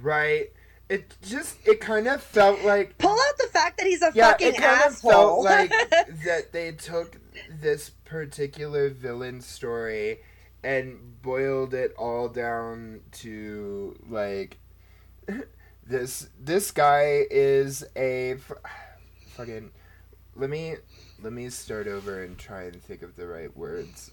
Right? 0.00 0.52
It 0.88 1.14
just 1.22 1.56
it 1.66 1.80
kind 1.80 2.06
of 2.06 2.22
felt 2.22 2.62
like 2.62 2.98
Pull 2.98 3.10
out 3.10 3.38
the 3.38 3.48
fact 3.52 3.78
that 3.78 3.86
he's 3.86 4.02
a 4.02 4.10
yeah, 4.14 4.32
fucking 4.32 4.48
it 4.48 4.56
kind 4.56 4.82
asshole. 4.82 5.12
of 5.12 5.16
felt 5.16 5.44
like 5.44 5.70
that 6.24 6.52
they 6.52 6.72
took 6.72 7.18
this 7.48 7.90
particular 8.04 8.90
villain 8.90 9.40
story 9.40 10.20
and 10.62 11.20
boiled 11.22 11.72
it 11.74 11.94
all 11.98 12.28
down 12.28 13.00
to 13.12 13.96
like 14.08 14.58
this 15.86 16.28
this 16.38 16.70
guy 16.70 17.24
is 17.30 17.84
a 17.96 18.32
f- 18.32 18.52
fucking 19.36 19.70
let 20.36 20.50
me 20.50 20.76
let 21.22 21.32
me 21.32 21.48
start 21.48 21.86
over 21.86 22.22
and 22.22 22.36
try 22.38 22.64
and 22.64 22.82
think 22.82 23.02
of 23.02 23.16
the 23.16 23.26
right 23.26 23.56
words 23.56 24.10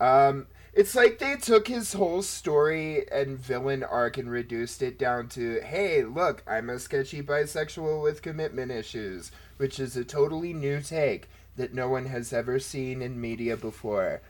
um 0.00 0.46
it's 0.76 0.94
like 0.94 1.18
they 1.18 1.34
took 1.36 1.66
his 1.66 1.94
whole 1.94 2.22
story 2.22 3.10
and 3.10 3.38
villain 3.38 3.82
arc 3.82 4.18
and 4.18 4.30
reduced 4.30 4.82
it 4.82 4.98
down 4.98 5.26
to 5.26 5.60
hey 5.62 6.04
look 6.04 6.44
i'm 6.46 6.70
a 6.70 6.78
sketchy 6.78 7.22
bisexual 7.22 8.02
with 8.02 8.22
commitment 8.22 8.70
issues 8.70 9.32
which 9.56 9.80
is 9.80 9.96
a 9.96 10.04
totally 10.04 10.52
new 10.52 10.80
take 10.80 11.28
that 11.56 11.74
no 11.74 11.88
one 11.88 12.06
has 12.06 12.32
ever 12.32 12.58
seen 12.58 13.00
in 13.02 13.20
media 13.20 13.56
before 13.56 14.20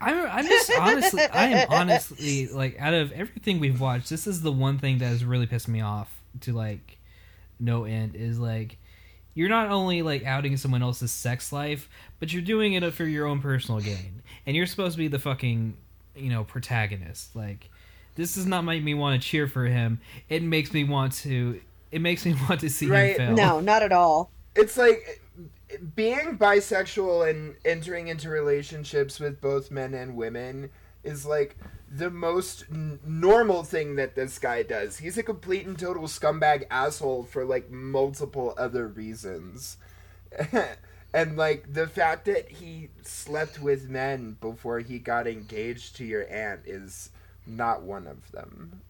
I'm, 0.00 0.26
I'm 0.32 0.46
just 0.46 0.72
honestly, 0.78 1.22
I 1.22 1.46
am 1.48 1.68
honestly 1.70 2.48
like 2.48 2.80
out 2.80 2.94
of 2.94 3.12
everything 3.12 3.60
we've 3.60 3.80
watched, 3.80 4.10
this 4.10 4.26
is 4.26 4.42
the 4.42 4.52
one 4.52 4.78
thing 4.78 4.98
that 4.98 5.06
has 5.06 5.24
really 5.24 5.46
pissed 5.46 5.68
me 5.68 5.80
off 5.80 6.20
to 6.40 6.52
like 6.52 6.98
no 7.58 7.84
end. 7.84 8.16
Is 8.16 8.38
like 8.38 8.78
you're 9.34 9.48
not 9.48 9.70
only 9.70 10.02
like 10.02 10.24
outing 10.24 10.56
someone 10.56 10.82
else's 10.82 11.10
sex 11.12 11.52
life, 11.52 11.88
but 12.18 12.32
you're 12.32 12.42
doing 12.42 12.72
it 12.74 12.92
for 12.94 13.04
your 13.04 13.26
own 13.26 13.40
personal 13.40 13.80
gain, 13.80 14.22
and 14.46 14.56
you're 14.56 14.66
supposed 14.66 14.92
to 14.94 14.98
be 14.98 15.08
the 15.08 15.18
fucking 15.18 15.76
you 16.16 16.30
know 16.30 16.44
protagonist. 16.44 17.34
Like 17.36 17.70
this 18.16 18.34
does 18.34 18.46
not 18.46 18.62
make 18.62 18.82
me 18.82 18.94
want 18.94 19.20
to 19.22 19.26
cheer 19.28 19.46
for 19.46 19.64
him. 19.66 20.00
It 20.28 20.42
makes 20.42 20.72
me 20.72 20.84
want 20.84 21.12
to. 21.14 21.60
It 21.92 22.00
makes 22.00 22.24
me 22.26 22.34
want 22.48 22.60
to 22.60 22.70
see 22.70 22.88
Right. 22.88 23.16
him 23.18 23.34
fail. 23.34 23.36
no, 23.36 23.60
not 23.60 23.82
at 23.82 23.92
all. 23.92 24.30
it's 24.56 24.76
like 24.76 25.20
being 25.94 26.36
bisexual 26.36 27.30
and 27.30 27.54
entering 27.64 28.08
into 28.08 28.28
relationships 28.28 29.20
with 29.20 29.40
both 29.40 29.70
men 29.70 29.94
and 29.94 30.16
women 30.16 30.68
is 31.04 31.24
like 31.24 31.56
the 31.90 32.10
most 32.10 32.64
n- 32.70 33.00
normal 33.04 33.64
thing 33.64 33.96
that 33.96 34.14
this 34.14 34.38
guy 34.38 34.62
does. 34.62 34.98
He's 34.98 35.18
a 35.18 35.22
complete 35.22 35.66
and 35.66 35.78
total 35.78 36.04
scumbag 36.04 36.64
asshole 36.70 37.24
for 37.24 37.44
like 37.44 37.70
multiple 37.70 38.54
other 38.56 38.86
reasons. 38.86 39.76
and 41.12 41.36
like 41.36 41.72
the 41.72 41.88
fact 41.88 42.26
that 42.26 42.48
he 42.48 42.88
slept 43.02 43.60
with 43.60 43.88
men 43.88 44.36
before 44.40 44.78
he 44.78 44.98
got 45.00 45.26
engaged 45.26 45.96
to 45.96 46.04
your 46.04 46.26
aunt 46.30 46.60
is 46.64 47.10
not 47.46 47.82
one 47.82 48.06
of 48.06 48.30
them. 48.30 48.82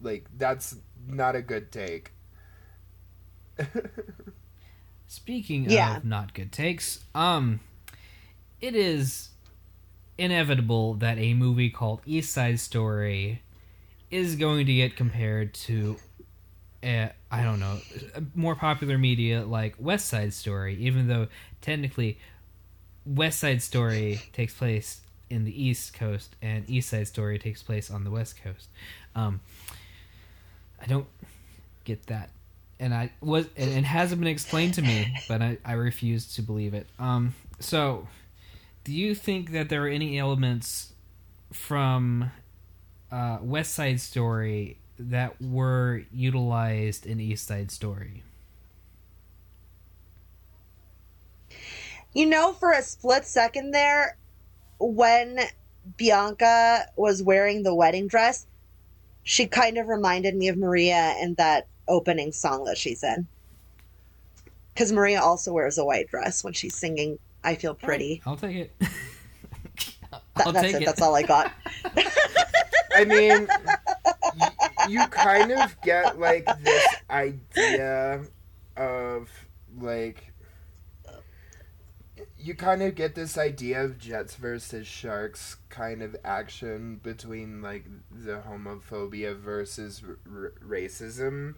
Like 0.00 0.26
that's 0.38 0.76
not 1.08 1.34
a 1.34 1.42
good 1.42 1.72
take. 1.72 2.12
Speaking 5.08 5.68
Yeah. 5.68 5.96
of 5.98 6.04
not 6.04 6.32
good 6.32 6.52
takes, 6.52 7.00
um, 7.14 7.60
it 8.60 8.74
is 8.74 9.28
inevitable 10.22 10.94
that 10.94 11.18
a 11.18 11.34
movie 11.34 11.68
called 11.68 12.00
East 12.06 12.32
Side 12.32 12.60
Story 12.60 13.42
is 14.08 14.36
going 14.36 14.66
to 14.66 14.72
get 14.72 14.94
compared 14.94 15.52
to, 15.52 15.96
uh, 16.84 17.08
I 17.28 17.42
don't 17.42 17.58
know, 17.58 17.80
more 18.36 18.54
popular 18.54 18.98
media 18.98 19.44
like 19.44 19.74
West 19.80 20.08
Side 20.08 20.32
Story, 20.32 20.76
even 20.76 21.08
though 21.08 21.26
technically 21.60 22.18
West 23.04 23.40
Side 23.40 23.62
Story 23.62 24.20
takes 24.32 24.54
place 24.54 25.00
in 25.28 25.44
the 25.44 25.62
East 25.62 25.94
Coast 25.94 26.36
and 26.40 26.70
East 26.70 26.90
Side 26.90 27.08
Story 27.08 27.40
takes 27.40 27.60
place 27.60 27.90
on 27.90 28.04
the 28.04 28.10
West 28.10 28.40
Coast. 28.40 28.68
Um, 29.16 29.40
I 30.80 30.86
don't 30.86 31.06
get 31.82 32.06
that 32.06 32.30
and 32.78 32.94
I 32.94 33.10
was 33.20 33.46
and 33.56 33.70
it 33.70 33.84
hasn't 33.84 34.20
been 34.20 34.30
explained 34.30 34.74
to 34.74 34.82
me, 34.82 35.12
but 35.28 35.42
I, 35.42 35.58
I 35.64 35.72
refuse 35.72 36.34
to 36.34 36.42
believe 36.42 36.74
it. 36.74 36.86
Um, 37.00 37.34
so, 37.58 38.06
do 38.84 38.92
you 38.92 39.14
think 39.14 39.52
that 39.52 39.68
there 39.68 39.84
are 39.84 39.88
any 39.88 40.18
elements 40.18 40.94
from 41.52 42.30
uh, 43.10 43.38
West 43.40 43.74
Side 43.74 44.00
Story 44.00 44.78
that 44.98 45.40
were 45.40 46.02
utilized 46.12 47.06
in 47.06 47.20
East 47.20 47.46
Side 47.46 47.70
Story? 47.70 48.22
You 52.12 52.26
know, 52.26 52.52
for 52.52 52.72
a 52.72 52.82
split 52.82 53.24
second 53.24 53.70
there, 53.70 54.18
when 54.78 55.40
Bianca 55.96 56.86
was 56.96 57.22
wearing 57.22 57.62
the 57.62 57.74
wedding 57.74 58.06
dress, 58.06 58.46
she 59.22 59.46
kind 59.46 59.78
of 59.78 59.86
reminded 59.86 60.34
me 60.34 60.48
of 60.48 60.56
Maria 60.56 61.14
in 61.20 61.34
that 61.34 61.68
opening 61.88 62.32
song 62.32 62.64
that 62.64 62.76
she's 62.76 63.02
in. 63.02 63.26
Because 64.74 64.92
Maria 64.92 65.20
also 65.20 65.52
wears 65.52 65.78
a 65.78 65.84
white 65.84 66.08
dress 66.08 66.42
when 66.42 66.52
she's 66.52 66.74
singing 66.74 67.18
I 67.44 67.54
feel 67.56 67.74
pretty. 67.74 68.22
I'll 68.26 68.36
take 68.36 68.56
it. 68.56 68.72
I'll 70.36 70.52
that's 70.52 70.66
take 70.66 70.76
it. 70.76 70.82
it. 70.82 70.86
That's 70.86 71.00
all 71.02 71.14
I 71.14 71.22
got. 71.22 71.52
I 72.94 73.04
mean, 73.04 73.48
y- 74.38 74.50
you 74.88 75.06
kind 75.08 75.52
of 75.52 75.80
get 75.82 76.18
like 76.18 76.46
this 76.62 76.86
idea 77.10 78.22
of 78.76 79.30
like 79.78 80.32
you 82.38 82.54
kind 82.54 82.82
of 82.82 82.94
get 82.94 83.14
this 83.14 83.38
idea 83.38 83.82
of 83.82 83.98
jets 83.98 84.34
versus 84.34 84.86
sharks 84.86 85.56
kind 85.68 86.02
of 86.02 86.16
action 86.24 86.96
between 87.02 87.62
like 87.62 87.86
the 88.10 88.42
homophobia 88.48 89.36
versus 89.36 90.02
r- 90.06 90.18
r- 90.30 90.52
racism 90.66 91.54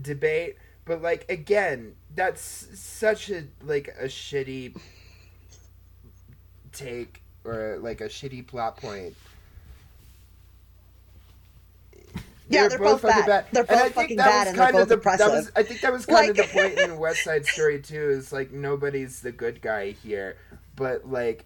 debate 0.00 0.56
but 0.84 1.02
like 1.02 1.26
again 1.28 1.94
that's 2.14 2.68
such 2.78 3.30
a 3.30 3.44
like 3.62 3.88
a 4.00 4.04
shitty 4.06 4.76
take 6.76 7.22
or 7.44 7.78
like 7.80 8.00
a 8.00 8.06
shitty 8.08 8.46
plot 8.46 8.76
point 8.76 9.14
Yeah, 12.48 12.68
they're 12.68 12.78
both 12.78 13.02
fucking 13.02 13.26
bad. 13.26 13.46
They're 13.50 13.64
both 13.64 13.70
And 13.70 13.80
I 13.80 13.82
both 13.84 13.94
think 13.94 13.94
fucking 13.94 14.16
that 14.18 14.26
bad 14.26 14.38
was 14.40 14.48
and 14.50 14.58
they're 14.58 14.66
kind 14.66 14.78
of 14.82 14.88
the- 14.88 14.94
oppressive. 14.94 15.26
That 15.26 15.34
was, 15.34 15.52
I 15.56 15.62
think 15.64 15.80
that 15.80 15.92
was 15.92 16.06
kind 16.06 16.30
of 16.30 16.36
the 16.36 16.44
point 16.44 16.78
in 16.78 16.96
West 16.98 17.24
Side 17.24 17.44
Story 17.54 17.80
too. 17.80 18.08
Is 18.10 18.32
like 18.32 18.52
nobody's 18.52 19.20
the 19.20 19.32
good 19.32 19.60
guy 19.60 19.90
here, 19.90 20.36
but 20.76 21.10
like, 21.10 21.44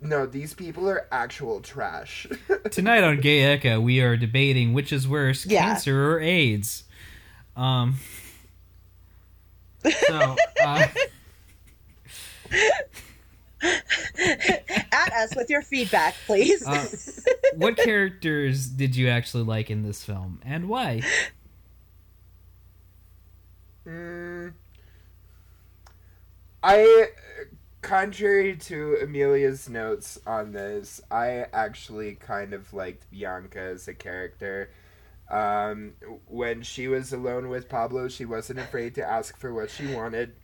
no, 0.00 0.26
these 0.26 0.52
people 0.52 0.88
are 0.90 1.06
actual 1.12 1.60
trash. 1.60 2.26
Tonight 2.72 3.04
on 3.04 3.20
Gay 3.20 3.42
Echo, 3.42 3.80
we 3.80 4.00
are 4.00 4.16
debating 4.16 4.72
which 4.72 4.92
is 4.92 5.06
worse, 5.06 5.46
Yeah. 5.46 5.62
cancer 5.66 6.12
or 6.14 6.20
AIDS. 6.20 6.84
Um. 7.56 7.96
So, 10.08 10.36
uh, 10.64 10.86
At 14.92 15.12
us 15.12 15.34
with 15.34 15.50
your 15.50 15.62
feedback, 15.62 16.14
please. 16.26 16.66
uh, 16.66 16.86
what 17.56 17.76
characters 17.76 18.66
did 18.66 18.96
you 18.96 19.08
actually 19.08 19.44
like 19.44 19.70
in 19.70 19.82
this 19.82 20.04
film, 20.04 20.40
and 20.44 20.68
why? 20.68 21.02
Mm, 23.86 24.54
I, 26.62 27.08
contrary 27.82 28.56
to 28.56 28.96
Amelia's 29.02 29.68
notes 29.68 30.18
on 30.26 30.52
this, 30.52 31.00
I 31.10 31.46
actually 31.52 32.14
kind 32.14 32.54
of 32.54 32.72
liked 32.72 33.10
Bianca 33.10 33.60
as 33.60 33.86
a 33.88 33.94
character. 33.94 34.70
Um, 35.30 35.92
when 36.26 36.62
she 36.62 36.88
was 36.88 37.12
alone 37.12 37.48
with 37.48 37.68
Pablo, 37.68 38.08
she 38.08 38.24
wasn't 38.24 38.60
afraid 38.60 38.94
to 38.94 39.04
ask 39.04 39.36
for 39.36 39.52
what 39.52 39.70
she 39.70 39.92
wanted. 39.94 40.34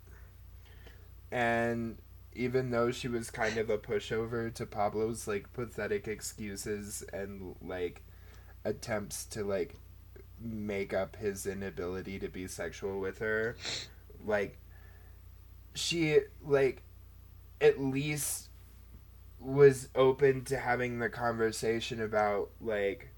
And 1.32 1.98
even 2.34 2.70
though 2.70 2.90
she 2.90 3.08
was 3.08 3.30
kind 3.30 3.56
of 3.58 3.70
a 3.70 3.78
pushover 3.78 4.52
to 4.54 4.66
Pablo's 4.66 5.26
like 5.26 5.52
pathetic 5.52 6.06
excuses 6.06 7.04
and 7.12 7.54
like 7.62 8.02
attempts 8.64 9.25
to 9.26 9.44
like 9.44 9.75
make 10.40 10.94
up 10.94 11.16
his 11.16 11.46
inability 11.46 12.18
to 12.18 12.28
be 12.28 12.46
sexual 12.46 13.00
with 13.00 13.18
her, 13.18 13.56
like 14.25 14.58
she 15.75 16.18
like 16.44 16.82
at 17.60 17.80
least 17.80 18.49
was 19.38 19.88
open 19.94 20.44
to 20.44 20.58
having 20.58 20.99
the 20.99 21.08
conversation 21.08 22.00
about 22.00 22.50
like 22.60 23.10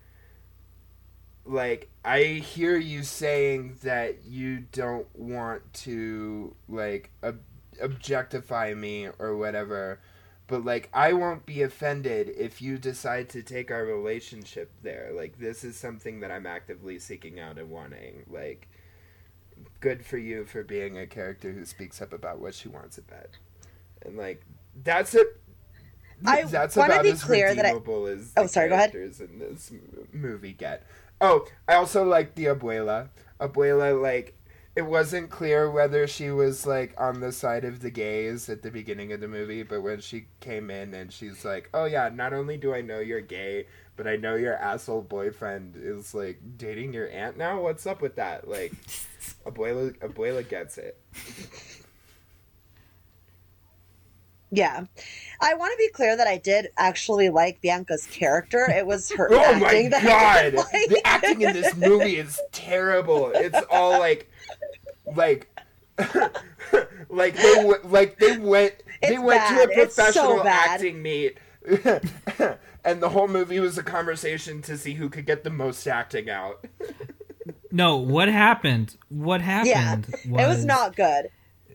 like 1.45 1.90
I 2.04 2.23
hear 2.23 2.76
you 2.76 3.02
saying 3.02 3.78
that 3.83 4.25
you 4.25 4.61
don't 4.73 5.07
want 5.16 5.73
to 5.75 6.54
like 6.69 7.11
ob- 7.23 7.40
objectify 7.81 8.75
me 8.75 9.09
or 9.19 9.37
whatever 9.37 9.99
but 10.47 10.64
like 10.64 10.88
I 10.93 11.12
won't 11.14 11.47
be 11.47 11.62
offended 11.62 12.29
if 12.37 12.61
you 12.61 12.76
decide 12.79 13.29
to 13.31 13.43
take 13.43 13.71
our 13.71 13.85
relationship 13.85 14.71
there 14.83 15.11
like 15.14 15.39
this 15.39 15.65
is 15.65 15.76
something 15.76 16.21
that 16.21 16.30
I'm 16.30 16.47
actively 16.47 16.99
seeking 16.99 17.41
out 17.41 17.58
and 17.58 17.71
wanting 17.71 18.25
like 18.30 18.69
good 19.80 20.04
for 20.04 20.19
you 20.19 20.45
for 20.45 20.63
being 20.63 20.99
a 20.99 21.06
character 21.06 21.52
who 21.52 21.65
speaks 21.65 22.02
up 22.02 22.13
about 22.13 22.41
what 22.41 22.54
she 22.54 22.69
wants 22.69 22.99
in 22.99 23.04
bed 23.04 23.28
and 24.04 24.17
like 24.17 24.43
that's 24.82 25.15
it 25.15 25.39
I 26.25 26.43
that's 26.45 26.76
about 26.76 27.02
be 27.02 27.11
as 27.11 27.25
clear 27.25 27.54
that 27.54 27.65
I- 27.65 27.69
redeemable 27.71 28.06
as 28.06 28.32
Oh, 28.37 28.47
sorry, 28.47 28.69
go 28.69 28.75
ahead. 28.76 28.93
characters 28.93 29.21
in 29.21 29.39
this 29.41 29.73
m- 29.73 30.06
movie 30.13 30.52
get. 30.52 30.85
Oh, 31.21 31.47
I 31.67 31.75
also 31.75 32.04
like 32.04 32.37
the 32.37 32.45
abuela. 32.45 33.08
Abuela, 33.41 34.00
like, 34.00 34.37
it 34.75 34.82
wasn't 34.82 35.30
clear 35.30 35.71
whether 35.71 36.06
she 36.06 36.30
was 36.30 36.67
like 36.67 36.95
on 36.99 37.21
the 37.21 37.32
side 37.32 37.65
of 37.65 37.80
the 37.80 37.91
gays 37.91 38.49
at 38.49 38.63
the 38.63 38.71
beginning 38.71 39.13
of 39.13 39.21
the 39.21 39.28
movie, 39.28 39.63
but 39.63 39.82
when 39.82 40.00
she 40.00 40.26
came 40.41 40.71
in 40.71 40.95
and 40.95 41.13
she's 41.13 41.45
like, 41.45 41.69
"Oh 41.75 41.85
yeah, 41.85 42.08
not 42.13 42.32
only 42.32 42.56
do 42.56 42.75
I 42.75 42.80
know 42.80 43.00
you're 43.00 43.21
gay, 43.21 43.67
but 43.97 44.06
I 44.06 44.17
know 44.17 44.35
your 44.35 44.54
asshole 44.56 45.02
boyfriend 45.02 45.76
is 45.76 46.15
like 46.15 46.41
dating 46.56 46.95
your 46.95 47.11
aunt 47.11 47.37
now. 47.37 47.61
What's 47.61 47.87
up 47.87 48.00
with 48.00 48.17
that?" 48.17 48.49
Like, 48.49 48.73
abuela, 49.47 49.97
abuela 49.99 50.49
gets 50.49 50.78
it. 50.78 50.99
yeah. 54.50 54.85
I 55.41 55.54
want 55.54 55.73
to 55.73 55.78
be 55.78 55.89
clear 55.91 56.17
that 56.17 56.26
I 56.26 56.39
did 56.39 56.69
actually 56.76 57.30
like 57.30 57.61
Bianca's 57.63 58.06
character. 58.06 58.69
It 58.71 58.87
was 58.87 59.11
her 59.13 59.30
Oh 59.35 59.54
my 59.54 59.75
acting 59.75 59.91
that 59.91 60.06
I 60.06 60.50
god, 60.52 60.54
like. 60.73 60.89
the 60.89 61.00
acting 61.06 61.43
in 61.43 61.52
this 61.52 61.76
movie 61.76 62.17
is 62.17 62.43
terrible. 62.52 63.32
It's 63.35 63.63
all 63.71 63.99
like, 63.99 64.30
like, 65.17 65.49
like 67.09 67.35
they 67.37 67.55
w- 67.57 67.81
like 67.85 68.19
they 68.19 68.37
went 68.39 68.75
they 69.03 69.15
It's 69.15 69.21
went 69.23 69.47
to 69.49 69.55
a 69.55 69.83
It's 69.83 69.95
so 69.95 70.03
professional 70.05 70.47
acting 70.47 71.03
meet, 71.03 71.39
and 72.85 73.03
the 73.03 73.09
whole 73.11 73.29
movie 73.29 73.61
was 73.61 73.79
a 73.79 73.83
conversation 73.83 74.63
to 74.63 74.77
see 74.79 74.95
who 74.95 75.09
could 75.09 75.27
get 75.27 75.45
the 75.45 75.51
most 75.51 75.87
acting 75.87 76.31
out. 76.31 76.65
No, 77.75 77.97
what 77.97 78.29
happened? 78.29 78.97
What 79.09 79.41
happened? 79.41 80.07
Was 80.29 80.43
It 80.45 80.47
was 80.47 80.65
not 80.67 80.95
good. 80.95 81.31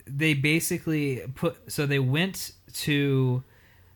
They 0.05 0.35
basically 0.35 1.23
put 1.33 1.71
so 1.71 1.87
they 1.87 1.97
went 1.97 2.51
to 2.73 3.43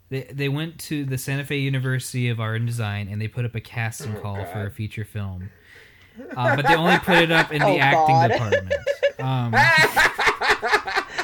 they 0.10 0.24
they 0.24 0.50
went 0.50 0.80
to 0.80 1.06
the 1.06 1.20
Santa 1.20 1.46
Fe 1.46 1.58
University 1.60 2.28
of 2.30 2.40
Art 2.40 2.58
and 2.58 2.66
Design 2.66 3.08
and 3.08 3.22
they 3.22 3.28
put 3.28 3.46
up 3.46 3.54
a 3.54 3.62
casting 3.62 4.18
Oh, 4.18 4.20
call 4.20 4.36
God. 4.38 4.48
for 4.50 4.66
a 4.66 4.72
feature 4.72 5.06
film. 5.06 5.52
Uh, 6.36 6.56
but 6.56 6.68
they 6.68 6.76
only 6.76 6.98
put 7.00 7.18
it 7.20 7.32
up 7.32 7.52
in 7.52 7.60
the 7.62 7.66
Oh, 7.68 7.78
acting 7.80 8.16
God. 8.16 8.32
department. 8.32 8.74
Um, 9.20 9.56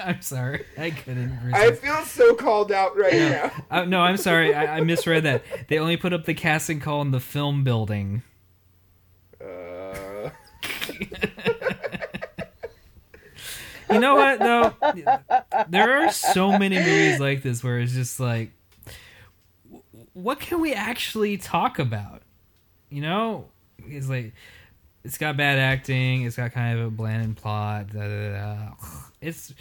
I'm 0.00 0.20
sorry, 0.22 0.64
I 0.78 0.90
couldn't. 0.90 1.32
I 1.52 1.72
feel 1.72 2.02
so 2.04 2.34
called 2.34 2.70
out 2.70 2.96
right 2.96 3.12
No. 3.12 3.28
now. 3.28 3.50
Uh, 3.70 3.84
no, 3.84 4.00
I'm 4.00 4.16
sorry, 4.18 4.54
I, 4.54 4.76
I 4.76 4.80
misread 4.80 5.24
that. 5.24 5.42
They 5.68 5.78
only 5.78 5.96
put 5.96 6.12
up 6.12 6.24
the 6.26 6.34
casting 6.34 6.78
call 6.80 7.02
in 7.02 7.10
the 7.10 7.18
film 7.20 7.64
building. 7.64 8.22
Uh, 9.40 10.30
You 13.88 14.00
know 14.00 14.16
what 14.16 14.40
though? 14.40 14.74
There 15.68 16.02
are 16.04 16.10
so 16.10 16.58
many 16.58 16.76
movies 16.78 17.20
like 17.20 17.42
this 17.42 17.62
where 17.62 17.78
it's 17.78 17.92
just 17.92 18.18
like, 18.18 18.50
what 20.12 20.40
can 20.40 20.60
we 20.60 20.74
actually 20.74 21.36
talk 21.36 21.78
about? 21.78 22.22
You 22.90 23.02
know, 23.02 23.46
it's 23.78 24.08
like 24.08 24.32
it's 25.04 25.18
got 25.18 25.36
bad 25.36 25.58
acting. 25.58 26.22
It's 26.22 26.36
got 26.36 26.52
kind 26.52 26.78
of 26.78 26.86
a 26.86 26.90
bland 26.90 27.36
plot. 27.36 27.92
Da, 27.92 28.00
da, 28.08 28.30
da. 28.32 28.68
It's 29.20 29.54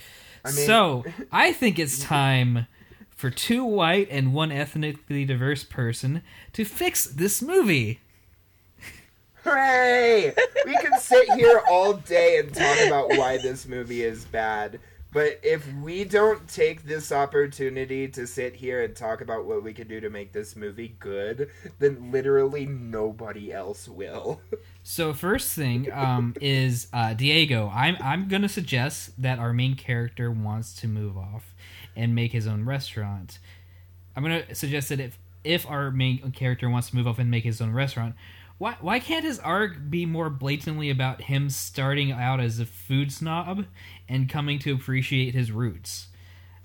I 0.44 0.52
mean- 0.52 0.66
so. 0.66 1.04
I 1.32 1.52
think 1.54 1.80
it's 1.80 2.00
time 2.00 2.68
for 3.12 3.30
two 3.30 3.64
white 3.64 4.08
and 4.12 4.34
one 4.34 4.52
ethnically 4.52 5.26
diverse 5.26 5.64
person 5.64 6.22
to 6.54 6.66
fix 6.66 7.06
this 7.06 7.42
movie. 7.42 8.02
Hooray! 9.44 10.34
We 10.66 10.76
can 10.78 11.00
sit 11.00 11.30
here 11.34 11.62
all 11.70 11.94
day 11.94 12.40
and 12.40 12.54
talk 12.54 12.80
about 12.88 13.10
why 13.10 13.38
this 13.38 13.68
movie 13.68 14.04
is 14.04 14.26
bad. 14.26 14.80
But 15.16 15.40
if 15.44 15.66
we 15.76 16.04
don't 16.04 16.46
take 16.46 16.84
this 16.84 17.14
opportunity 17.14 18.10
to 18.10 18.28
sit 18.28 18.54
here 18.54 18.84
and 18.84 18.94
talk 18.94 19.22
about 19.22 19.46
what 19.46 19.64
we 19.64 19.74
can 19.74 19.88
do 19.88 20.02
to 20.02 20.10
make 20.10 20.34
this 20.34 20.58
movie 20.58 20.98
good, 21.00 21.52
then 21.80 22.12
literally 22.12 22.66
nobody 22.66 23.54
else 23.54 23.88
will. 23.88 24.42
So 24.84 25.14
first 25.14 25.56
thing 25.56 25.90
um, 25.94 26.36
is 26.42 26.90
uh, 26.92 27.14
Diego. 27.14 27.72
I'm 27.74 27.96
I'm 28.02 28.28
gonna 28.28 28.50
suggest 28.50 29.22
that 29.22 29.40
our 29.40 29.54
main 29.54 29.76
character 29.76 30.30
wants 30.30 30.74
to 30.82 30.88
move 30.90 31.18
off 31.18 31.56
and 31.96 32.14
make 32.14 32.34
his 32.34 32.46
own 32.46 32.66
restaurant. 32.66 33.40
I'm 34.18 34.24
gonna 34.24 34.54
suggest 34.54 34.90
that 34.90 35.00
if 35.00 35.18
if 35.46 35.66
our 35.66 35.92
main 35.92 36.34
character 36.34 36.70
wants 36.70 36.90
to 36.90 36.96
move 36.98 37.08
off 37.08 37.20
and 37.20 37.32
make 37.32 37.46
his 37.46 37.62
own 37.62 37.72
restaurant, 37.72 38.16
why 38.58 38.78
why 38.80 39.00
can't 39.00 39.26
his 39.26 39.40
arc 39.40 39.90
be 39.90 40.06
more 40.06 40.30
blatantly 40.30 40.90
about 40.90 41.24
him 41.24 41.50
starting 41.50 42.12
out 42.12 42.40
as 42.40 42.60
a 42.60 42.66
food 42.66 43.12
snob 43.12 43.66
and 44.08 44.30
coming 44.30 44.60
to 44.60 44.74
appreciate 44.74 45.34
his 45.34 45.52
roots? 45.52 46.08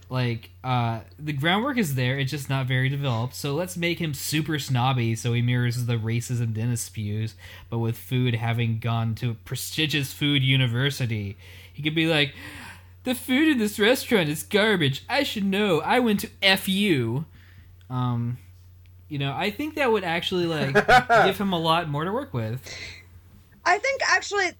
Like 0.08 0.50
uh, 0.64 1.00
the 1.20 1.32
groundwork 1.32 1.78
is 1.78 1.94
there, 1.94 2.18
it's 2.18 2.32
just 2.32 2.50
not 2.50 2.66
very 2.66 2.88
developed. 2.88 3.34
So 3.34 3.54
let's 3.54 3.76
make 3.76 4.00
him 4.00 4.12
super 4.12 4.58
snobby, 4.58 5.14
so 5.14 5.32
he 5.32 5.40
mirrors 5.40 5.86
the 5.86 5.94
racism 5.94 6.52
Dennis 6.52 6.80
spews, 6.80 7.34
but 7.68 7.78
with 7.78 7.96
food 7.96 8.34
having 8.34 8.80
gone 8.80 9.14
to 9.16 9.30
a 9.30 9.34
prestigious 9.34 10.12
food 10.12 10.42
university. 10.42 11.36
He 11.72 11.82
could 11.82 11.94
be 11.94 12.08
like, 12.08 12.34
The 13.04 13.14
food 13.14 13.48
in 13.48 13.58
this 13.58 13.78
restaurant 13.78 14.28
is 14.28 14.42
garbage. 14.42 15.04
I 15.08 15.22
should 15.22 15.44
know. 15.44 15.80
I 15.80 16.00
went 16.00 16.20
to 16.20 16.56
FU. 16.56 17.24
Um, 17.88 18.38
you 19.10 19.18
know, 19.18 19.34
I 19.36 19.50
think 19.50 19.74
that 19.74 19.90
would 19.90 20.04
actually 20.04 20.46
like 20.46 20.72
give 21.26 21.36
him 21.36 21.52
a 21.52 21.58
lot 21.58 21.88
more 21.88 22.04
to 22.04 22.12
work 22.12 22.32
with. 22.32 22.60
I 23.64 23.76
think 23.76 24.00
actually, 24.08 24.52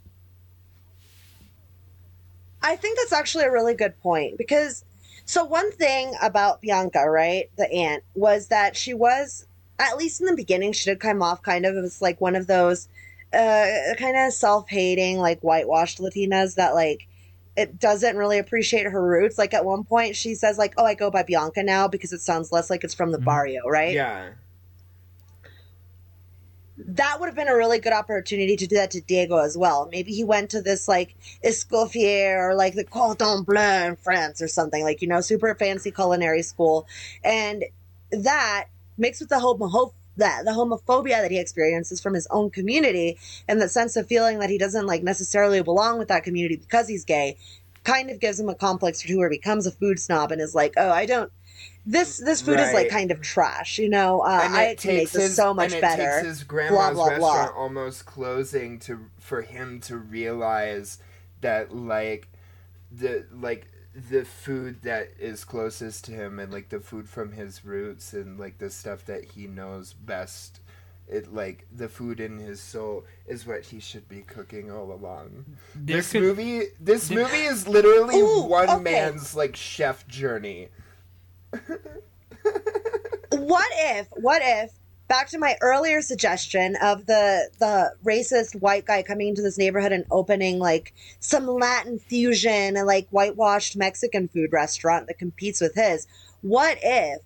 I 2.61 2.77
think 2.77 2.99
that's 2.99 3.13
actually 3.13 3.45
a 3.45 3.53
really 3.53 3.75
good 3.75 3.99
point 4.03 4.37
because 4.37 4.85
so 5.25 5.45
one 5.45 5.71
thing 5.71 6.15
about 6.21 6.61
Bianca, 6.61 7.09
right, 7.09 7.49
the 7.57 7.73
aunt, 7.73 8.03
was 8.15 8.49
that 8.49 8.77
she 8.77 8.93
was 8.93 9.47
at 9.79 9.97
least 9.97 10.21
in 10.21 10.27
the 10.27 10.37
beginning 10.37 10.73
she 10.73 10.91
did 10.91 11.01
come 11.01 11.23
off 11.23 11.43
kind 11.43 11.65
of 11.65 11.75
as 11.77 12.03
like 12.03 12.21
one 12.21 12.37
of 12.37 12.47
those 12.47 12.87
uh 13.33 13.67
kind 13.97 14.17
of 14.17 14.33
self-hating 14.33 15.17
like 15.17 15.41
whitewashed 15.41 16.01
Latinas 16.01 16.57
that 16.57 16.75
like 16.75 17.07
it 17.57 17.79
doesn't 17.79 18.17
really 18.17 18.39
appreciate 18.39 18.87
her 18.87 19.03
roots. 19.05 19.39
Like 19.39 19.55
at 19.55 19.65
one 19.65 19.85
point 19.85 20.17
she 20.17 20.35
says 20.35 20.57
like, 20.59 20.75
"Oh, 20.77 20.85
I 20.85 20.95
go 20.95 21.11
by 21.11 21.23
Bianca 21.23 21.63
now 21.63 21.89
because 21.89 22.13
it 22.13 22.21
sounds 22.21 22.53
less 22.53 22.71
like 22.71 22.85
it's 22.85 22.95
from 22.95 23.13
the 23.13 23.19
Mhm. 23.19 23.25
barrio," 23.25 23.67
right? 23.69 23.95
Yeah. 23.95 24.31
that 26.87 27.21
would 27.21 27.27
have 27.27 27.37
been 27.37 27.49
a 27.49 27.55
really 27.55 27.79
good 27.79 27.93
opportunity 27.93 28.57
to 28.57 28.67
do 28.67 28.75
that 28.77 28.91
to 28.93 29.03
Diego 29.03 29.37
as 29.37 29.57
well. 29.57 29.89
Maybe 29.93 30.13
he 30.13 30.25
went 30.25 30.49
to 30.51 30.63
this 30.63 30.89
like 30.89 31.15
Escoffier 31.45 32.39
or 32.39 32.55
like 32.55 32.75
the 32.75 32.85
Cordon 32.85 33.43
Bleu 33.43 33.61
in 33.87 33.97
France 33.97 34.41
or 34.41 34.49
something, 34.49 34.83
like, 34.83 35.03
you 35.03 35.09
know, 35.09 35.21
super 35.21 35.55
fancy 35.55 35.91
culinary 35.91 36.43
school. 36.43 36.87
And 37.23 37.65
that 38.11 38.69
mixed 38.97 39.21
with 39.21 39.29
the 39.29 39.41
homo 39.41 39.69
that 40.17 40.45
the 40.45 40.51
homophobia 40.51 41.23
that 41.23 41.31
he 41.31 41.39
experiences 41.39 42.01
from 42.01 42.15
his 42.15 42.27
own 42.31 42.51
community 42.51 43.19
and 43.49 43.61
the 43.61 43.69
sense 43.69 43.97
of 43.97 44.07
feeling 44.07 44.39
that 44.39 44.51
he 44.51 44.59
doesn't 44.59 44.87
like 44.87 45.03
necessarily 45.03 45.63
belong 45.63 45.99
with 45.99 46.09
that 46.09 46.25
community 46.25 46.57
because 46.57 46.89
he's 46.89 47.05
gay 47.05 47.37
kind 47.85 48.11
of 48.11 48.21
gives 48.21 48.39
him 48.39 48.49
a 48.49 48.55
complex 48.55 49.09
or 49.09 49.17
where 49.17 49.31
he 49.31 49.39
becomes 49.39 49.67
a 49.67 49.71
food 49.71 49.99
snob 49.99 50.33
and 50.33 50.41
is 50.41 50.55
like, 50.55 50.75
oh, 50.77 50.91
I 50.91 51.07
don't. 51.07 51.33
This 51.85 52.19
this 52.19 52.43
food 52.43 52.61
is 52.61 52.73
like 52.73 52.89
kind 52.89 53.11
of 53.11 53.21
trash, 53.21 53.79
you 53.79 53.89
know. 53.89 54.21
Uh, 54.21 54.49
I 54.51 54.77
can 54.79 54.97
make 54.97 55.11
this 55.11 55.29
his, 55.29 55.37
so 55.37 55.53
much 55.53 55.79
better. 55.81 56.23
his 56.23 56.45
grandma's 56.45 56.95
blah, 56.95 57.17
blah. 57.17 57.33
restaurant 57.33 57.57
almost 57.57 58.07
closing 58.07 58.79
to 58.81 59.07
for 59.19 59.43
him 59.43 59.81
to 59.81 59.97
realize 59.97 60.99
that 61.41 61.75
like 61.75 62.29
the 62.93 63.27
like 63.33 63.67
the 64.09 64.25
food 64.25 64.83
that 64.83 65.09
is 65.19 65.45
closest 65.45 66.05
to 66.07 66.13
him 66.13 66.39
and 66.39 66.53
like 66.53 66.69
the 66.71 66.81
food 66.81 67.09
from 67.09 67.33
his 67.33 67.65
roots 67.65 68.13
and 68.13 68.39
like 68.39 68.59
the 68.59 68.71
stuff 68.71 69.05
that 69.07 69.25
he 69.25 69.47
knows 69.47 69.93
best 69.93 70.61
it 71.09 71.35
like 71.35 71.67
the 71.77 71.89
food 71.89 72.21
in 72.21 72.39
his 72.39 72.61
soul 72.61 73.05
is 73.27 73.45
what 73.47 73.65
he 73.65 73.81
should 73.81 74.09
be 74.09 74.21
cooking 74.23 74.71
all 74.71 74.93
along 74.93 75.45
There 75.75 75.97
this 75.97 76.13
could- 76.13 76.23
movie 76.23 76.63
this 76.81 77.09
there- 77.09 77.25
movie 77.25 77.43
is 77.43 77.67
literally 77.67 78.21
Ooh, 78.21 78.43
one 78.45 78.71
okay. 78.71 78.83
man's 78.83 79.35
like 79.35 79.57
chef 79.57 80.07
journey 80.07 80.69
what 83.33 83.69
if 83.73 84.07
what 84.13 84.41
if 84.45 84.71
back 85.11 85.29
to 85.29 85.41
my 85.41 85.57
earlier 85.61 86.01
suggestion 86.01 86.77
of 86.77 87.05
the 87.07 87.51
the 87.59 87.93
racist 88.05 88.55
white 88.61 88.87
guy 88.87 89.03
coming 89.03 89.27
into 89.27 89.43
this 89.43 89.59
neighborhood 89.59 89.91
and 89.91 90.05
opening 90.09 90.61
like 90.61 90.95
some 91.19 91.49
latin 91.49 91.99
fusion 91.99 92.77
and 92.77 92.87
like 92.87 93.09
whitewashed 93.11 93.77
mexican 93.77 94.29
food 94.29 94.53
restaurant 94.53 95.09
that 95.09 95.19
competes 95.19 95.61
with 95.61 95.75
his. 95.75 96.07
What 96.43 96.79
if 96.81 97.23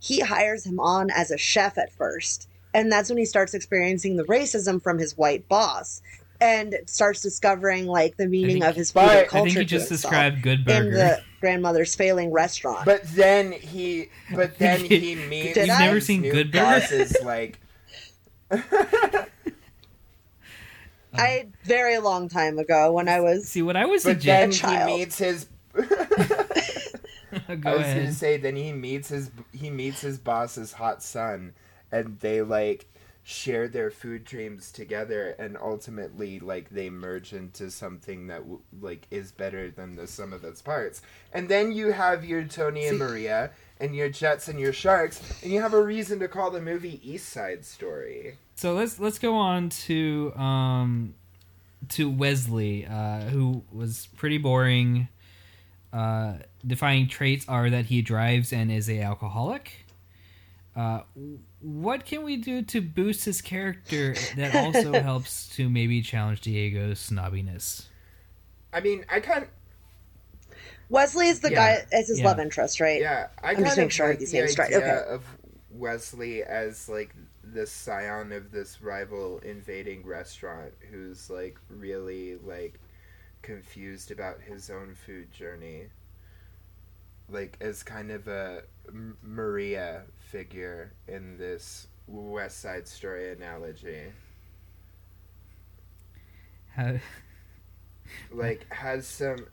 he 0.00 0.20
hires 0.20 0.64
him 0.64 0.80
on 0.80 1.10
as 1.10 1.30
a 1.30 1.36
chef 1.36 1.76
at 1.76 1.92
first 1.92 2.48
and 2.72 2.90
that's 2.90 3.10
when 3.10 3.18
he 3.18 3.26
starts 3.26 3.52
experiencing 3.52 4.16
the 4.16 4.24
racism 4.24 4.82
from 4.82 4.98
his 4.98 5.14
white 5.14 5.46
boss 5.46 6.00
and 6.40 6.76
starts 6.86 7.22
discovering 7.22 7.86
like 7.86 8.16
the 8.16 8.26
meaning 8.26 8.54
think- 8.60 8.64
of 8.64 8.74
his 8.76 8.90
food 8.92 9.00
But- 9.00 9.08
I 9.08 9.12
and 9.12 9.18
think 9.20 9.28
I 9.28 9.30
culture 9.30 9.44
think 9.44 9.56
you 9.56 9.62
to 9.64 9.68
just 9.68 9.88
described 9.88 10.42
Good 10.42 10.64
Burger 10.64 10.86
in 10.88 10.90
the 10.94 11.20
grandmother's 11.40 11.94
failing 11.94 12.30
restaurant 12.32 12.84
But 12.84 13.02
then 13.14 13.52
he, 13.52 14.08
but 14.34 14.58
then 14.58 14.80
he 14.80 15.14
meets. 15.14 15.54
Did 15.54 15.68
You've 15.68 15.78
never 15.78 16.00
seen 16.00 16.22
new 16.22 16.32
Good 16.32 16.52
Burger? 16.52 16.64
bosses, 16.80 17.16
like, 17.24 17.58
I 21.14 21.46
very 21.64 21.98
long 21.98 22.28
time 22.28 22.58
ago 22.58 22.92
when 22.92 23.08
I 23.08 23.20
was 23.20 23.48
See, 23.48 23.62
what 23.62 23.76
I 23.76 23.86
was 23.86 24.04
but 24.04 24.20
then 24.20 24.52
suggest- 24.52 24.72
he 24.88 24.96
meets 24.98 25.18
his. 25.18 25.46
Go 25.74 27.70
I 27.70 27.74
was 27.76 27.86
gonna 27.86 28.12
say 28.12 28.36
then 28.38 28.56
he 28.56 28.72
meets 28.72 29.08
his 29.10 29.30
he 29.52 29.68
meets 29.70 30.00
his 30.00 30.18
boss's 30.18 30.72
hot 30.72 31.02
son, 31.02 31.52
and 31.92 32.18
they 32.20 32.40
like 32.42 32.86
share 33.28 33.66
their 33.66 33.90
food 33.90 34.22
dreams 34.22 34.70
together, 34.70 35.34
and 35.36 35.56
ultimately 35.60 36.38
like 36.38 36.70
they 36.70 36.88
merge 36.88 37.32
into 37.32 37.68
something 37.72 38.28
that 38.28 38.40
like 38.80 39.04
is 39.10 39.32
better 39.32 39.68
than 39.68 39.96
the 39.96 40.06
sum 40.06 40.32
of 40.32 40.44
its 40.44 40.62
parts. 40.62 41.02
And 41.32 41.48
then 41.48 41.72
you 41.72 41.90
have 41.90 42.24
your 42.24 42.44
Tony 42.44 42.86
and 42.86 43.00
Maria, 43.00 43.50
and 43.80 43.96
your 43.96 44.08
Jets 44.08 44.46
and 44.46 44.60
your 44.60 44.72
Sharks, 44.72 45.20
and 45.42 45.50
you 45.50 45.60
have 45.60 45.74
a 45.74 45.82
reason 45.82 46.20
to 46.20 46.28
call 46.28 46.52
the 46.52 46.60
movie 46.60 47.00
East 47.02 47.28
Side 47.30 47.64
Story. 47.64 48.38
So 48.54 48.74
let's 48.74 49.00
let's 49.00 49.18
go 49.18 49.34
on 49.34 49.70
to 49.70 50.32
um 50.36 51.16
to 51.88 52.08
Wesley, 52.08 52.86
uh, 52.86 53.22
who 53.22 53.64
was 53.72 54.06
pretty 54.14 54.38
boring. 54.38 55.08
Uh, 55.92 56.34
defining 56.64 57.08
traits 57.08 57.44
are 57.48 57.70
that 57.70 57.86
he 57.86 58.02
drives 58.02 58.52
and 58.52 58.70
is 58.70 58.88
a 58.88 59.00
alcoholic. 59.00 59.85
Uh, 60.76 61.00
what 61.60 62.04
can 62.04 62.22
we 62.22 62.36
do 62.36 62.60
to 62.60 62.82
boost 62.82 63.24
his 63.24 63.40
character 63.40 64.14
that 64.36 64.54
also 64.54 64.92
helps 65.02 65.48
to 65.56 65.70
maybe 65.70 66.02
challenge 66.02 66.42
Diego's 66.42 67.08
snobbiness? 67.10 67.86
I 68.74 68.80
mean, 68.80 69.06
I 69.10 69.20
can't. 69.20 69.48
Wesley 70.90 71.28
is 71.28 71.40
the 71.40 71.50
Yeah. 71.50 71.54
guy 71.78 71.86
as 71.92 72.08
his 72.08 72.18
Yeah. 72.20 72.26
love 72.26 72.38
interest, 72.38 72.78
right? 72.80 73.00
Yeah, 73.00 73.28
I 73.42 73.50
I'm 73.50 73.54
kind 73.54 73.66
just 73.66 73.72
of 73.72 73.78
making 73.78 73.90
sure 73.90 74.06
I 74.06 74.10
like 74.10 74.18
these 74.18 74.32
the 74.32 74.38
names 74.40 74.58
right. 74.58 74.66
idea 74.72 74.78
Okay. 74.78 75.14
of 75.14 75.24
Wesley 75.70 76.42
as 76.42 76.88
like 76.88 77.14
the 77.42 77.66
scion 77.66 78.32
of 78.32 78.50
this 78.52 78.82
rival 78.82 79.38
invading 79.38 80.04
restaurant 80.04 80.74
who's 80.90 81.30
like 81.30 81.58
really 81.70 82.36
like 82.36 82.78
confused 83.42 84.10
about 84.10 84.40
his 84.42 84.68
own 84.68 84.94
food 84.94 85.32
journey. 85.32 85.86
Like 87.28 87.56
as 87.60 87.82
kind 87.82 88.10
of 88.10 88.28
a 88.28 88.62
M- 88.88 89.16
Maria 89.22 90.02
figure 90.30 90.92
in 91.08 91.36
this 91.38 91.86
West 92.06 92.60
Side 92.60 92.86
Story 92.88 93.32
analogy. 93.32 94.12
How, 96.74 96.96
Like 98.32 98.66
has 98.72 99.06
some 99.06 99.46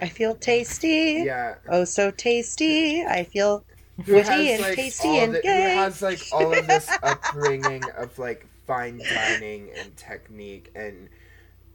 I 0.00 0.08
feel 0.08 0.34
tasty. 0.34 1.22
yeah 1.24 1.56
Oh, 1.68 1.84
so 1.84 2.10
tasty. 2.10 3.04
I 3.04 3.24
feel 3.24 3.64
who 4.04 4.14
Witty 4.14 4.28
has 4.28 4.50
and 4.52 4.62
like 4.62 4.74
tasty 4.76 5.18
and 5.18 5.34
the, 5.34 5.40
gay. 5.42 5.74
who 5.74 5.78
has 5.80 6.02
like 6.02 6.20
all 6.32 6.52
of 6.56 6.66
this 6.66 6.88
upbringing 7.02 7.82
of 7.96 8.18
like 8.18 8.46
fine 8.66 8.98
dining 8.98 9.70
and 9.76 9.96
technique 9.96 10.70
and 10.74 11.08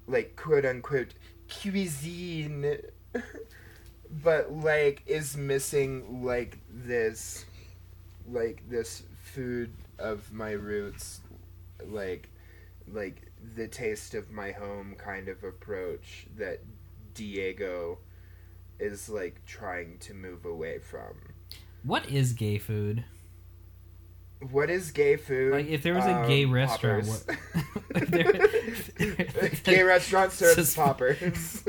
like 0.08 0.36
quote 0.36 0.66
unquote 0.66 1.14
cuisine 1.50 2.78
but 4.24 4.52
like 4.54 5.04
is 5.06 5.36
missing 5.36 6.24
like 6.24 6.58
this 6.70 7.46
like 8.32 8.68
this 8.70 9.04
food 9.22 9.74
of 10.00 10.32
my 10.34 10.52
roots 10.52 11.22
like 11.88 12.30
like 12.92 13.32
the 13.56 13.68
taste 13.68 14.14
of 14.14 14.32
my 14.32 14.52
home 14.52 14.96
kind 14.98 15.28
of 15.28 15.44
approach 15.44 16.28
that 16.38 16.60
Diego 17.14 18.00
is 18.80 19.10
like 19.10 19.44
trying 19.46 19.98
to 20.00 20.14
move 20.14 20.46
away 20.46 20.80
from. 20.80 21.16
what 21.84 22.10
is 22.10 22.34
gay 22.34 22.58
food? 22.58 23.04
What 24.52 24.70
is 24.70 24.92
gay 24.92 25.16
food? 25.16 25.54
Like, 25.54 25.68
if 25.68 25.84
there 25.84 25.94
was 25.94 26.04
a 26.06 26.16
um, 26.16 26.28
gay 26.28 26.44
restaurant, 26.46 27.08
what- 27.08 27.26
There- 28.12 29.50
gay 29.64 29.84
restaurant 29.84 30.32
serves 30.34 30.76
poppers. 30.76 31.62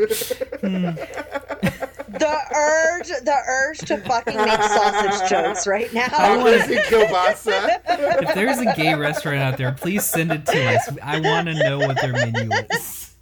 Hmm. 0.60 0.90
the 2.18 2.54
urge, 2.54 3.08
the 3.08 3.36
urge 3.46 3.78
to 3.80 3.98
fucking 3.98 4.36
make 4.36 4.62
sausage 4.62 5.28
jokes 5.30 5.66
right 5.66 5.92
now. 5.92 6.08
Poppers 6.08 6.62
and 6.68 6.80
kielbasa. 6.84 7.80
if 8.22 8.34
there's 8.34 8.58
a 8.58 8.74
gay 8.74 8.94
restaurant 8.94 9.38
out 9.38 9.56
there, 9.58 9.72
please 9.72 10.04
send 10.04 10.30
it 10.32 10.46
to 10.46 10.64
us. 10.74 10.88
I 11.02 11.20
want 11.20 11.46
to 11.48 11.54
know 11.54 11.78
what 11.78 12.00
their 12.00 12.12
menu 12.12 12.50
is, 12.72 13.14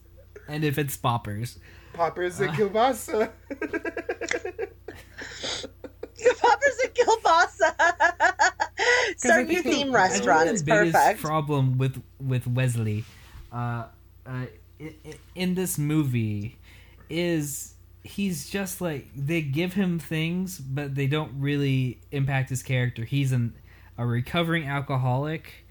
and 0.49 0.65
if 0.65 0.79
it's 0.79 0.97
poppers. 0.97 1.59
Poppers 1.95 2.41
and 2.41 2.51
Ah. 2.51 2.55
kielbasa. 2.55 3.31
Poppers 6.41 6.79
and 6.85 6.95
kielbasa. 6.95 7.75
'Cause 9.13 9.31
Start 9.31 9.35
I 9.35 9.39
your 9.41 9.47
think 9.47 9.65
the- 9.65 9.71
theme 9.71 9.93
restaurant. 9.95 10.41
think 10.45 10.53
It's 10.55 10.63
the 10.63 10.71
biggest 10.73 10.95
perfect. 10.97 11.21
problem 11.21 11.79
with 11.79 12.03
with 12.21 12.47
Wesley, 12.47 13.05
uh, 13.53 13.85
uh, 14.27 14.47
in, 14.79 14.95
in 15.35 15.55
this 15.55 15.79
movie, 15.79 16.59
is 17.11 17.72
he's 18.03 18.49
just 18.49 18.81
like 18.81 19.09
they 19.15 19.43
give 19.43 19.75
him 19.75 19.99
things, 19.99 20.59
but 20.59 20.95
they 20.95 21.07
don't 21.07 21.41
really 21.41 22.01
impact 22.11 22.51
his 22.51 22.63
character. 22.63 23.05
He's 23.05 23.33
an 23.33 23.55
a 23.99 24.07
recovering 24.07 24.67
alcoholic, 24.67 25.65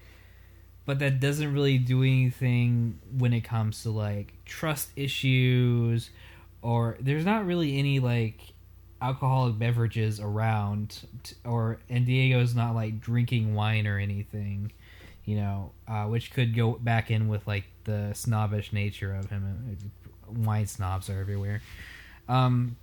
but 0.86 0.98
that 1.00 1.20
doesn't 1.20 1.52
really 1.52 1.78
do 1.78 2.02
anything 2.02 3.00
when 3.16 3.32
it 3.32 3.42
comes 3.42 3.82
to 3.82 3.90
like 3.90 4.34
trust 4.44 4.90
issues 4.96 6.10
or 6.62 6.96
there's 7.00 7.24
not 7.24 7.44
really 7.44 7.78
any 7.78 7.98
like 7.98 8.52
alcoholic 9.00 9.58
beverages 9.58 10.20
around, 10.20 11.00
t- 11.24 11.34
or 11.44 11.80
and 11.90 12.06
Diego's 12.06 12.54
not 12.54 12.74
like 12.74 13.00
drinking 13.00 13.54
wine 13.54 13.86
or 13.86 13.98
anything, 13.98 14.72
you 15.24 15.36
know, 15.36 15.72
uh, 15.88 16.04
which 16.04 16.32
could 16.32 16.54
go 16.54 16.72
back 16.72 17.10
in 17.10 17.28
with 17.28 17.46
like 17.46 17.64
the 17.84 18.12
snobbish 18.14 18.72
nature 18.72 19.14
of 19.14 19.28
him. 19.28 19.76
Wine 20.28 20.66
snobs 20.66 21.10
are 21.10 21.20
everywhere. 21.20 21.60
Um, 22.28 22.76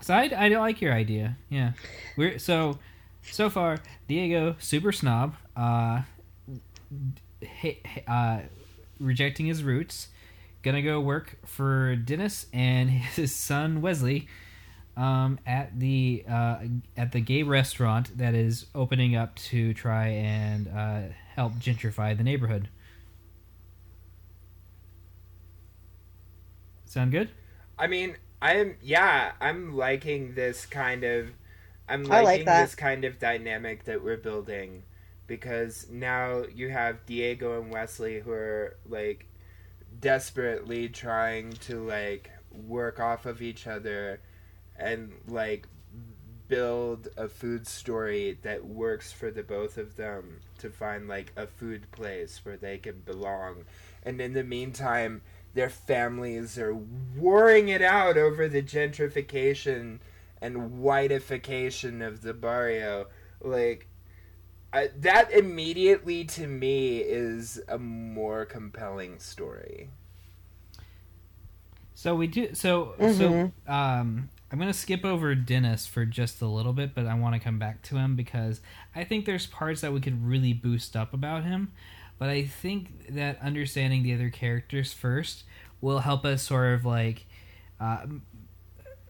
so 0.00 0.14
I, 0.14 0.30
I 0.36 0.48
like 0.48 0.80
your 0.80 0.92
idea. 0.92 1.36
Yeah, 1.48 1.72
we're 2.16 2.38
so 2.38 2.78
so 3.22 3.48
far 3.50 3.78
Diego 4.08 4.56
super 4.58 4.92
snob. 4.92 5.34
Uh, 5.56 6.02
h- 7.62 7.80
uh, 8.06 8.40
rejecting 8.98 9.46
his 9.46 9.62
roots, 9.62 10.08
gonna 10.62 10.82
go 10.82 11.00
work 11.00 11.38
for 11.44 11.96
Dennis 11.96 12.46
and 12.52 12.90
his 13.16 13.34
son 13.34 13.80
Wesley 13.80 14.28
um, 14.96 15.38
at 15.46 15.78
the 15.78 16.24
uh, 16.28 16.58
at 16.96 17.12
the 17.12 17.20
gay 17.20 17.42
restaurant 17.42 18.16
that 18.18 18.34
is 18.34 18.66
opening 18.74 19.16
up 19.16 19.34
to 19.36 19.74
try 19.74 20.08
and 20.08 20.68
uh, 20.68 21.02
help 21.34 21.54
gentrify 21.54 22.16
the 22.16 22.24
neighborhood. 22.24 22.68
Sound 26.84 27.10
good? 27.12 27.30
I 27.78 27.86
mean, 27.86 28.16
I'm 28.42 28.76
yeah, 28.82 29.32
I'm 29.40 29.76
liking 29.76 30.34
this 30.34 30.66
kind 30.66 31.04
of 31.04 31.28
I'm 31.88 32.10
I 32.10 32.16
like 32.16 32.24
liking 32.24 32.44
this 32.46 32.74
kind 32.74 33.04
of 33.04 33.20
dynamic 33.20 33.84
that 33.84 34.02
we're 34.02 34.16
building 34.16 34.82
because 35.28 35.86
now 35.88 36.42
you 36.52 36.68
have 36.68 37.06
Diego 37.06 37.62
and 37.62 37.70
Wesley 37.70 38.18
who 38.18 38.32
are 38.32 38.76
like 38.88 39.26
desperately 40.00 40.88
trying 40.88 41.52
to 41.52 41.86
like 41.86 42.30
work 42.50 42.98
off 42.98 43.26
of 43.26 43.40
each 43.40 43.68
other 43.68 44.20
and 44.76 45.12
like 45.28 45.68
build 46.48 47.08
a 47.16 47.28
food 47.28 47.66
story 47.66 48.38
that 48.42 48.64
works 48.64 49.12
for 49.12 49.30
the 49.30 49.42
both 49.44 49.78
of 49.78 49.96
them 49.96 50.40
to 50.58 50.68
find 50.68 51.06
like 51.06 51.32
a 51.36 51.46
food 51.46 51.90
place 51.92 52.40
where 52.42 52.56
they 52.56 52.76
can 52.76 53.00
belong. 53.06 53.64
And 54.02 54.20
in 54.20 54.32
the 54.32 54.42
meantime, 54.42 55.22
their 55.54 55.70
families 55.70 56.58
are 56.58 56.74
warring 56.74 57.68
it 57.68 57.82
out 57.82 58.16
over 58.16 58.48
the 58.48 58.62
gentrification 58.62 59.98
and 60.40 60.56
whiteification 60.72 62.06
of 62.06 62.22
the 62.22 62.34
barrio. 62.34 63.06
Like, 63.40 63.88
I, 64.72 64.90
that 65.00 65.30
immediately 65.32 66.24
to 66.24 66.46
me 66.46 66.98
is 66.98 67.60
a 67.68 67.78
more 67.78 68.44
compelling 68.44 69.18
story. 69.18 69.90
So 71.94 72.16
we 72.16 72.26
do. 72.26 72.54
So 72.54 72.94
so 72.98 73.52
um, 73.68 74.30
I'm 74.50 74.58
gonna 74.58 74.72
skip 74.72 75.04
over 75.04 75.34
Dennis 75.34 75.86
for 75.86 76.04
just 76.04 76.42
a 76.42 76.46
little 76.46 76.72
bit, 76.72 76.94
but 76.94 77.06
I 77.06 77.14
want 77.14 77.34
to 77.34 77.38
come 77.38 77.58
back 77.58 77.82
to 77.82 77.96
him 77.96 78.16
because 78.16 78.60
I 78.94 79.04
think 79.04 79.24
there's 79.24 79.46
parts 79.46 79.82
that 79.82 79.92
we 79.92 80.00
could 80.00 80.26
really 80.26 80.52
boost 80.52 80.96
up 80.96 81.14
about 81.14 81.44
him. 81.44 81.72
But 82.18 82.28
I 82.28 82.44
think 82.44 83.14
that 83.14 83.40
understanding 83.42 84.02
the 84.02 84.14
other 84.14 84.30
characters 84.30 84.92
first 84.92 85.44
will 85.80 86.00
help 86.00 86.24
us 86.24 86.42
sort 86.42 86.74
of 86.74 86.84
like 86.84 87.26
uh, 87.80 88.06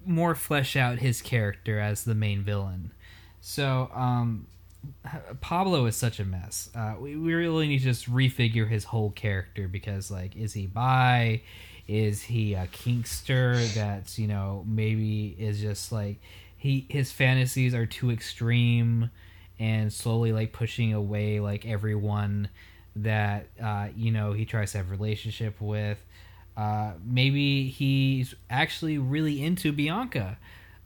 more 0.07 0.35
flesh 0.35 0.77
out 0.77 0.99
his 0.99 1.21
character 1.21 1.79
as 1.79 2.05
the 2.05 2.15
main 2.15 2.43
villain. 2.43 2.93
So 3.41 3.91
um, 3.95 4.47
Pablo 5.41 5.87
is 5.87 5.97
such 5.97 6.21
a 6.21 6.25
mess. 6.25 6.71
Uh, 6.75 6.95
we, 6.99 7.17
we 7.17 7.35
really 7.35 7.69
need 7.69 7.79
to 7.79 7.85
just 7.85 8.11
refigure 8.11 8.69
his 8.69 8.85
whole 8.85 9.11
character 9.11 9.69
because, 9.69 10.11
like, 10.11 10.37
is 10.37 10.53
he 10.53 10.67
bi? 10.67 11.43
Is 11.89 12.23
he 12.23 12.55
a 12.55 12.67
kinkster 12.69 13.75
that's 13.75 14.19
you 14.19 14.29
know 14.29 14.65
maybe 14.67 15.37
is 15.39 15.61
just 15.61 15.91
like 15.91 16.21
he 16.57 16.87
his 16.89 17.11
fantasies 17.11 17.75
are 17.75 17.87
too 17.87 18.11
extreme 18.13 19.11
and 19.59 19.93
slowly 19.93 20.33
like 20.33 20.53
pushing 20.53 20.95
away 20.95 21.41
like 21.41 21.67
everyone 21.67 22.49
that 22.97 23.49
uh, 23.63 23.89
you 23.97 24.11
know 24.11 24.33
he 24.33 24.45
tries 24.45 24.73
to 24.73 24.79
have 24.79 24.89
a 24.89 24.91
relationship 24.91 25.61
with. 25.61 25.99
Uh, 26.57 26.93
maybe 27.05 27.69
he's 27.69 28.35
actually 28.51 28.99
really 28.99 29.43
into 29.43 29.73
Bianca. 29.73 30.39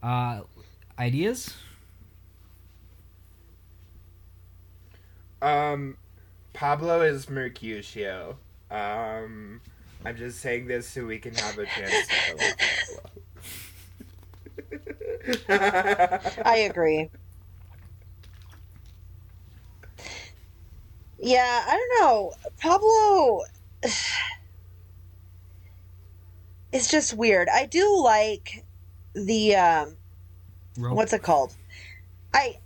Uh, 0.03 0.43
ideas? 0.99 1.55
Um, 5.43 5.97
Pablo 6.53 7.03
is 7.03 7.29
Mercutio. 7.29 8.39
Um, 8.71 9.61
I'm 10.05 10.17
just 10.17 10.41
saying 10.41 10.67
this 10.69 10.89
so 10.89 11.05
we 11.05 11.19
can 11.19 11.35
have 11.35 11.59
a 11.59 11.67
chance 11.67 12.07
to. 12.07 12.55
I 16.45 16.69
agree. 16.71 17.11
Yeah, 21.19 21.65
I 21.67 21.77
don't 21.77 22.01
know. 22.01 22.33
Pablo 22.59 23.43
it's 26.73 26.91
just 26.91 27.15
weird. 27.15 27.49
I 27.49 27.67
do 27.67 28.03
like 28.03 28.65
the 29.15 29.57
um 29.57 29.97
what's 30.77 31.13
it 31.13 31.23
called? 31.23 31.55
I 32.35 32.59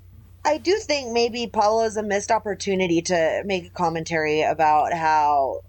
I 0.45 0.59
do 0.59 0.77
think 0.79 1.13
maybe 1.13 1.47
Pablo 1.47 1.85
is 1.85 1.97
a 1.97 2.03
missed 2.03 2.31
opportunity 2.31 3.03
to 3.03 3.43
make 3.45 3.67
a 3.67 3.71
commentary 3.71 4.43
about 4.43 4.93
how 4.93 5.61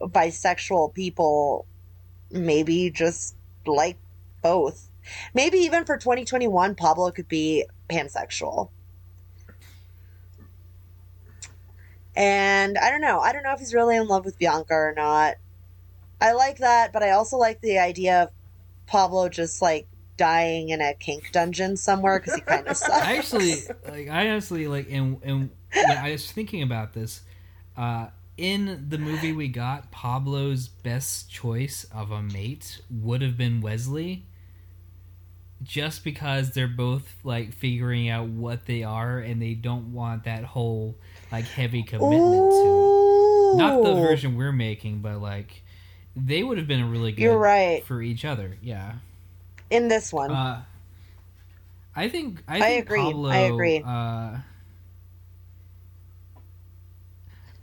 bisexual 0.00 0.94
people 0.94 1.66
maybe 2.30 2.90
just 2.90 3.34
like 3.66 3.96
both. 4.42 4.90
Maybe 5.34 5.58
even 5.58 5.84
for 5.84 5.96
2021, 5.96 6.74
Pablo 6.74 7.10
could 7.10 7.28
be 7.28 7.66
pansexual. 7.88 8.70
And 12.14 12.76
I 12.76 12.90
don't 12.90 13.00
know. 13.00 13.20
I 13.20 13.32
don't 13.32 13.42
know 13.42 13.52
if 13.52 13.60
he's 13.60 13.74
really 13.74 13.96
in 13.96 14.06
love 14.06 14.24
with 14.24 14.38
Bianca 14.38 14.74
or 14.74 14.92
not. 14.96 15.36
I 16.20 16.32
like 16.32 16.58
that, 16.58 16.92
but 16.92 17.02
I 17.02 17.10
also 17.10 17.36
like 17.36 17.60
the 17.60 17.78
idea 17.78 18.22
of 18.22 18.30
Pablo 18.86 19.28
just 19.28 19.62
like 19.62 19.88
dying 20.16 20.68
in 20.68 20.80
a 20.80 20.94
kink 20.94 21.32
dungeon 21.32 21.76
somewhere 21.76 22.20
because 22.20 22.36
he 22.36 22.42
kind 22.42 22.68
of 22.68 22.76
sucks. 22.78 22.92
I 22.92 23.16
actually 23.16 23.54
like. 23.88 24.08
I 24.08 24.28
honestly 24.28 24.68
like, 24.68 24.88
and 24.90 25.18
and 25.22 25.50
I 25.74 26.12
was 26.12 26.30
thinking 26.30 26.62
about 26.62 26.92
this. 26.92 27.22
Uh, 27.76 28.08
in 28.36 28.86
the 28.88 28.98
movie 28.98 29.32
we 29.32 29.48
got, 29.48 29.90
Pablo's 29.90 30.68
best 30.68 31.30
choice 31.30 31.84
of 31.92 32.10
a 32.10 32.22
mate 32.22 32.80
would 32.90 33.22
have 33.22 33.36
been 33.36 33.60
Wesley. 33.60 34.26
Just 35.62 36.02
because 36.02 36.50
they're 36.52 36.66
both 36.66 37.14
like 37.22 37.52
figuring 37.54 38.08
out 38.08 38.28
what 38.28 38.66
they 38.66 38.82
are, 38.82 39.18
and 39.18 39.40
they 39.40 39.54
don't 39.54 39.92
want 39.92 40.24
that 40.24 40.44
whole 40.44 40.96
like 41.32 41.46
heavy 41.46 41.82
commitment 41.82 42.20
to 42.52 43.52
it. 43.54 43.56
Not 43.56 43.82
the 43.82 43.94
version 43.94 44.36
we're 44.36 44.52
making, 44.52 45.00
but 45.00 45.20
like 45.20 45.62
they 46.14 46.42
would 46.42 46.58
have 46.58 46.66
been 46.68 46.80
a 46.80 46.86
really 46.86 47.12
good 47.12 47.22
You're 47.22 47.38
right. 47.38 47.84
for 47.84 48.02
each 48.02 48.24
other. 48.24 48.56
Yeah. 48.62 48.94
in 49.70 49.88
this 49.88 50.12
one. 50.12 50.30
Uh, 50.30 50.62
I 51.96 52.08
think 52.08 52.42
I, 52.48 52.56
I 52.56 52.60
think 52.60 52.84
agree. 52.86 53.00
Pablo, 53.00 53.30
I 53.30 53.36
agree. 53.38 53.82
Uh, 53.84 54.36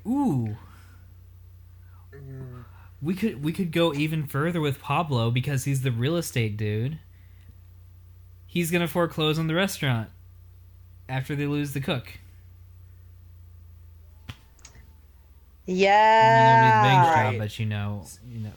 ooh, 0.07 0.55
we 3.01 3.13
could 3.15 3.43
we 3.43 3.51
could 3.51 3.71
go 3.71 3.93
even 3.93 4.25
further 4.27 4.61
with 4.61 4.79
Pablo 4.79 5.31
because 5.31 5.63
he's 5.65 5.81
the 5.81 5.91
real 5.91 6.15
estate 6.15 6.57
dude. 6.57 6.99
He's 8.45 8.69
gonna 8.71 8.87
foreclose 8.87 9.39
on 9.39 9.47
the 9.47 9.55
restaurant 9.55 10.09
after 11.07 11.35
they 11.35 11.45
lose 11.47 11.73
the 11.73 11.81
cook. 11.81 12.13
I 14.29 14.31
mean, 14.31 15.58
yeah. 15.75 16.81
it'll 16.81 16.83
be 16.83 16.87
a 16.87 17.09
Right. 17.09 17.31
job, 17.33 17.37
but 17.39 17.59
you 17.59 17.65
know, 17.65 18.05
you 18.27 18.39
know, 18.39 18.51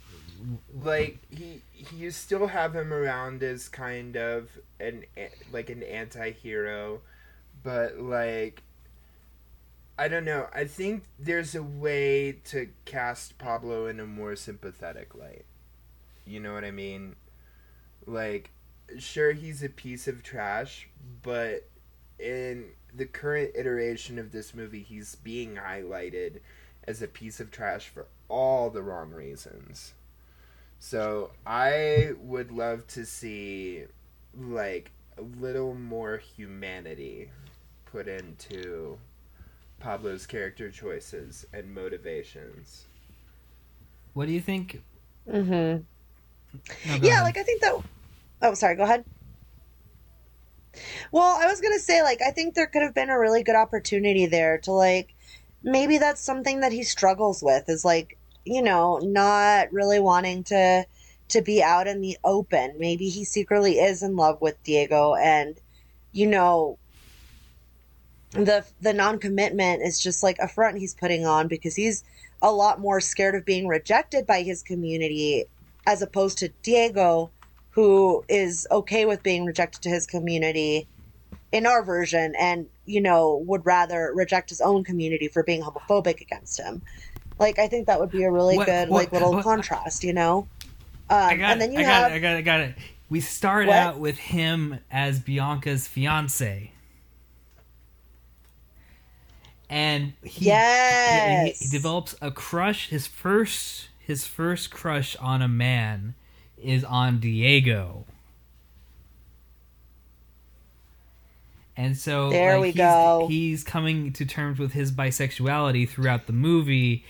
like 0.83 1.19
he 1.31 1.63
you 1.93 2.11
still 2.11 2.49
have 2.49 2.75
him 2.75 2.93
around 2.93 3.43
as 3.43 3.69
kind 3.69 4.17
of 4.17 4.59
an 4.81 5.05
like 5.53 5.71
an 5.71 5.83
anti-hero 5.83 7.01
but 7.63 7.99
like 7.99 8.63
i 9.99 10.09
don't 10.09 10.25
know 10.25 10.49
i 10.55 10.65
think 10.65 11.05
there's 11.19 11.55
a 11.55 11.63
way 11.63 12.33
to 12.45 12.69
cast 12.85 13.39
pablo 13.39 13.87
in 13.87 14.01
a 14.01 14.07
more 14.07 14.35
sympathetic 14.35 15.15
light 15.15 15.45
you 16.27 16.41
know 16.41 16.53
what 16.53 16.65
i 16.65 16.71
mean 16.71 17.15
like 18.07 18.51
sure 18.99 19.33
he's 19.33 19.63
a 19.63 19.69
piece 19.69 20.09
of 20.09 20.23
trash 20.23 20.89
but 21.23 21.69
in 22.19 22.65
the 22.95 23.07
current 23.07 23.53
iteration 23.55 24.19
of 24.19 24.33
this 24.33 24.55
movie 24.55 24.83
he's 24.83 25.15
being 25.17 25.55
highlighted 25.57 26.41
as 26.87 27.03
a 27.03 27.09
piece 27.09 27.41
of 27.41 27.51
trash 27.51 27.89
for 27.89 28.07
all 28.29 28.71
the 28.71 28.83
wrong 28.83 29.11
reasons 29.11 29.95
so 30.79 31.31
I 31.47 32.13
would 32.19 32.51
love 32.51 32.87
to 32.89 33.07
see 33.07 33.85
like 34.37 34.91
a 35.17 35.23
little 35.23 35.75
more 35.75 36.17
humanity 36.19 37.31
put 37.87 38.09
into 38.09 38.99
Pablo's 39.81 40.27
character 40.27 40.71
choices 40.71 41.47
and 41.53 41.75
motivations. 41.75 42.87
what 44.15 44.27
do 44.27 44.33
you 44.33 44.41
think? 44.41 44.83
Mm-hmm. 45.29 45.83
No, 46.85 46.97
Yeah, 47.03 47.23
ahead. 47.23 47.23
like 47.23 47.37
I 47.37 47.43
think 47.43 47.61
that 47.63 47.83
Oh, 48.43 48.55
sorry. 48.55 48.77
Go 48.77 48.83
ahead. 48.83 49.05
Well, 51.13 51.39
I 51.41 51.47
was 51.47 51.61
gonna 51.61 51.79
say, 51.79 52.03
like, 52.03 52.21
I 52.23 52.31
think 52.31 52.55
there 52.55 52.67
could 52.67 52.83
have 52.83 52.95
been 52.95 53.11
a 53.11 53.19
really 53.19 53.43
good 53.43 53.55
opportunity 53.55 54.27
there 54.27 54.59
to, 54.59 54.73
like, 54.73 55.15
maybe 55.63 55.99
that's 55.99 56.21
something 56.21 56.61
that 56.61 56.73
he 56.73 56.83
struggles 56.83 57.43
with 57.43 57.69
is 57.69 57.85
like, 57.85 58.19
you 58.45 58.63
know, 58.63 58.99
not 58.99 59.73
really 59.73 60.01
wanting 60.01 60.45
to 60.45 60.85
to 61.29 61.41
be 61.41 61.63
out 61.63 61.87
in 61.87 62.01
the 62.01 62.19
open. 62.25 62.75
Maybe 62.79 63.09
he 63.09 63.25
secretly 63.25 63.79
is 63.79 64.03
in 64.03 64.17
love 64.17 64.41
with 64.41 64.63
Diego, 64.65 65.15
and 65.15 65.57
you 66.13 66.27
know, 66.27 66.79
the 68.31 68.65
the 68.81 68.93
non 68.93 69.19
commitment 69.19 69.83
is 69.83 70.01
just 70.01 70.23
like 70.23 70.39
a 70.39 70.49
front 70.49 70.79
he's 70.79 70.95
putting 70.95 71.27
on 71.27 71.49
because 71.49 71.77
he's 71.77 72.05
a 72.43 72.53
lot 72.53 72.81
more 72.81 73.01
scared 73.01 73.35
of 73.35 73.45
being 73.45 73.69
rejected 73.69 74.27
by 74.27 74.43
his 74.43 74.63
community 74.63 75.45
as 75.87 76.03
opposed 76.03 76.39
to 76.39 76.49
Diego, 76.63 77.31
who 77.71 78.25
is 78.29 78.67
okay 78.71 79.05
with 79.05 79.23
being 79.23 79.45
rejected 79.45 79.83
to 79.83 79.89
his 79.89 80.07
community 80.07 80.89
in 81.53 81.67
our 81.67 81.83
version 81.85 82.35
and, 82.39 82.67
you 82.87 83.01
know, 83.01 83.43
would 83.47 83.65
rather 83.65 84.11
reject 84.15 84.49
his 84.49 84.61
own 84.61 84.83
community 84.85 85.29
for 85.29 85.43
being 85.43 85.63
homophobic 85.63 86.21
against 86.21 86.59
him. 86.59 86.83
Like, 87.39 87.59
I 87.59 87.69
think 87.69 87.87
that 87.87 88.01
would 88.01 88.11
be 88.11 88.25
a 88.25 88.31
really 88.31 88.57
What- 88.57 88.67
good, 88.67 88.89
what- 88.89 88.99
like, 89.05 89.13
little 89.13 89.33
what- 89.33 89.45
contrast, 89.45 90.03
you 90.03 90.13
know? 90.13 90.49
Um, 91.11 91.19
I 91.19 91.37
got 91.37 91.53
and 91.53 91.61
then 91.61 91.71
it. 91.71 91.75
you 91.75 91.81
I 91.81 91.83
got 91.83 92.11
it. 92.11 92.15
I 92.15 92.19
got 92.21 92.33
it. 92.35 92.39
I 92.39 92.41
got 92.43 92.61
it. 92.61 92.75
We 93.11 93.21
start 93.21 93.69
out 93.69 93.99
with 93.99 94.17
him 94.17 94.79
as 94.91 95.21
Bianca's 95.21 95.87
fiance. 95.87 96.73
And 99.69 100.13
he, 100.23 100.47
Yes. 100.47 101.59
he, 101.59 101.65
he 101.67 101.71
develops 101.71 102.15
a 102.21 102.31
crush. 102.31 102.89
His 102.89 103.07
first 103.07 103.89
his 103.99 104.27
first 104.27 104.71
crush 104.71 105.15
on 105.17 105.41
a 105.43 105.49
man 105.49 106.15
is 106.61 106.83
on 106.85 107.21
Diego. 107.21 108.05
And 111.77 111.97
so 111.97 112.31
There 112.31 112.55
like, 112.55 112.61
we 112.61 112.67
he's, 112.69 112.77
go. 112.77 113.27
he's 113.29 113.65
coming 113.65 114.13
to 114.13 114.27
terms 114.27 114.59
with 114.59 114.73
his 114.73 114.93
bisexuality 114.93 115.89
throughout 115.89 116.27
the 116.27 116.33
movie, 116.33 117.05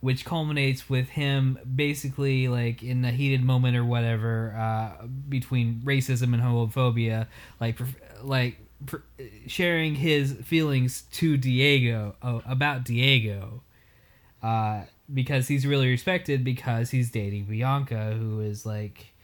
which 0.00 0.24
culminates 0.24 0.88
with 0.88 1.10
him 1.10 1.58
basically 1.76 2.48
like 2.48 2.82
in 2.82 3.04
a 3.04 3.12
heated 3.12 3.44
moment 3.44 3.76
or 3.76 3.84
whatever 3.84 4.54
uh, 4.56 5.06
between 5.28 5.80
racism 5.84 6.34
and 6.34 6.42
homophobia, 6.42 7.26
like 7.60 7.78
like 8.22 8.58
sharing 9.46 9.96
his 9.96 10.32
feelings 10.44 11.02
to 11.12 11.36
Diego 11.36 12.14
oh, 12.22 12.42
about 12.46 12.84
Diego, 12.84 13.62
uh, 14.42 14.82
because 15.12 15.48
he's 15.48 15.66
really 15.66 15.88
respected 15.88 16.44
because 16.44 16.90
he's 16.90 17.10
dating 17.10 17.44
Bianca, 17.44 18.12
who 18.12 18.40
is 18.40 18.64
like, 18.64 19.14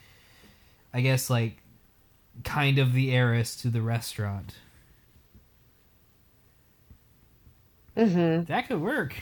I 0.92 1.00
guess 1.00 1.30
like, 1.30 1.58
kind 2.42 2.78
of 2.78 2.94
the 2.94 3.12
heiress 3.12 3.54
to 3.56 3.68
the 3.68 3.82
restaurant. 3.82 4.56
Mhm. 7.96 8.46
That 8.46 8.68
could 8.68 8.80
work. 8.80 9.14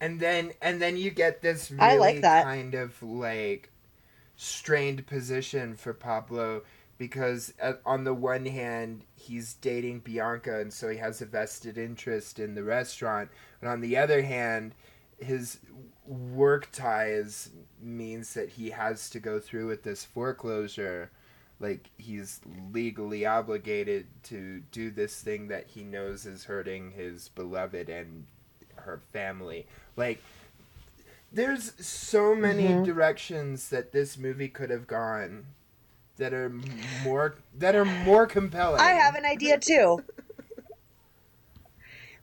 and 0.00 0.18
then 0.18 0.52
and 0.62 0.80
then 0.80 0.96
you 0.96 1.10
get 1.10 1.42
this 1.42 1.70
really 1.70 1.82
I 1.82 1.96
like 1.96 2.22
that. 2.22 2.44
kind 2.44 2.74
of 2.74 3.02
like 3.02 3.70
strained 4.36 5.06
position 5.06 5.76
for 5.76 5.92
Pablo 5.92 6.62
because 6.96 7.52
uh, 7.62 7.74
on 7.84 8.04
the 8.04 8.14
one 8.14 8.46
hand 8.46 9.04
he's 9.14 9.54
dating 9.54 10.00
Bianca 10.00 10.60
and 10.60 10.72
so 10.72 10.88
he 10.88 10.96
has 10.98 11.20
a 11.20 11.26
vested 11.26 11.76
interest 11.76 12.38
in 12.38 12.54
the 12.54 12.64
restaurant 12.64 13.30
but 13.60 13.68
on 13.68 13.80
the 13.82 13.96
other 13.98 14.22
hand 14.22 14.74
his 15.18 15.58
work 16.06 16.68
ties 16.72 17.50
means 17.82 18.32
that 18.34 18.48
he 18.50 18.70
has 18.70 19.10
to 19.10 19.20
go 19.20 19.38
through 19.38 19.66
with 19.66 19.82
this 19.82 20.02
foreclosure 20.04 21.10
like 21.60 21.90
he's 21.98 22.40
legally 22.72 23.24
obligated 23.26 24.06
to 24.24 24.60
do 24.72 24.90
this 24.90 25.20
thing 25.20 25.48
that 25.48 25.66
he 25.68 25.84
knows 25.84 26.26
is 26.26 26.44
hurting 26.44 26.90
his 26.92 27.28
beloved 27.28 27.88
and 27.88 28.24
her 28.76 29.00
family 29.12 29.66
like 29.96 30.22
there's 31.32 31.72
so 31.86 32.34
many 32.34 32.64
Mhm. 32.64 32.84
directions 32.84 33.68
that 33.68 33.92
this 33.92 34.18
movie 34.18 34.48
could 34.48 34.70
have 34.70 34.86
gone 34.86 35.46
that 36.16 36.32
are 36.34 36.50
more 37.04 37.36
that 37.56 37.76
are 37.76 37.84
more 37.84 38.26
compelling 38.26 38.80
I 38.80 38.92
have 38.92 39.14
an 39.14 39.24
idea 39.24 39.58
too. 39.58 40.02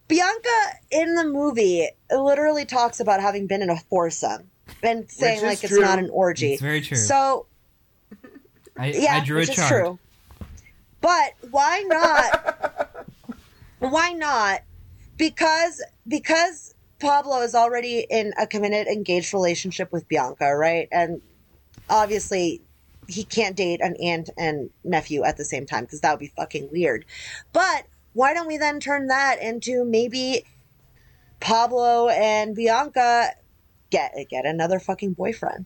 Bianca 0.08 0.50
in 0.91 1.15
the 1.15 1.26
movie 1.26 1.89
literally 2.12 2.65
talks 2.65 3.00
about 3.00 3.21
having 3.21 3.45
been 3.47 3.62
in 3.62 3.69
a 3.69 3.78
foursome 3.78 4.50
and 4.82 5.10
saying 5.12 5.38
is 5.38 5.43
like 5.43 5.63
it's 5.63 5.78
not 5.78 6.00
an 6.00 6.10
orgy. 6.12 6.54
It's 6.54 6.62
very 6.62 6.82
true. 6.82 6.97
So 6.97 7.45
I, 8.78 8.92
yeah, 8.92 9.16
I 9.16 9.26
drew 9.26 9.42
a 9.42 9.46
chart. 9.46 9.70
true. 9.70 10.00
But 11.02 11.34
why 11.50 11.84
not? 11.88 13.08
why 13.80 14.12
not? 14.13 14.62
Because 15.18 15.84
because 16.08 16.76
Pablo 17.00 17.42
is 17.42 17.56
already 17.56 18.06
in 18.10 18.34
a 18.40 18.48
committed, 18.48 18.88
engaged 18.88 19.34
relationship 19.34 19.92
with 19.92 20.08
Bianca, 20.08 20.56
right? 20.56 20.88
And 20.92 21.22
obviously, 21.90 22.62
he 23.08 23.24
can't 23.24 23.56
date 23.56 23.82
an 23.82 23.96
aunt 24.02 24.30
and 24.38 24.70
nephew 24.84 25.24
at 25.24 25.38
the 25.38 25.46
same 25.46 25.66
time 25.66 25.86
because 25.86 26.02
that 26.02 26.12
would 26.12 26.20
be 26.20 26.34
fucking 26.36 26.70
weird. 26.72 27.06
But 27.54 27.86
why 28.13 28.34
don't 28.34 28.48
we 28.48 28.58
then 28.58 28.80
turn 28.80 29.08
that 29.08 29.42
into 29.42 29.86
maybe 29.86 30.46
Pablo 31.40 32.10
and 32.10 32.56
Bianca 32.56 33.30
get 33.92 34.13
get 34.30 34.46
another 34.46 34.80
fucking 34.80 35.13
boyfriend? 35.13 35.66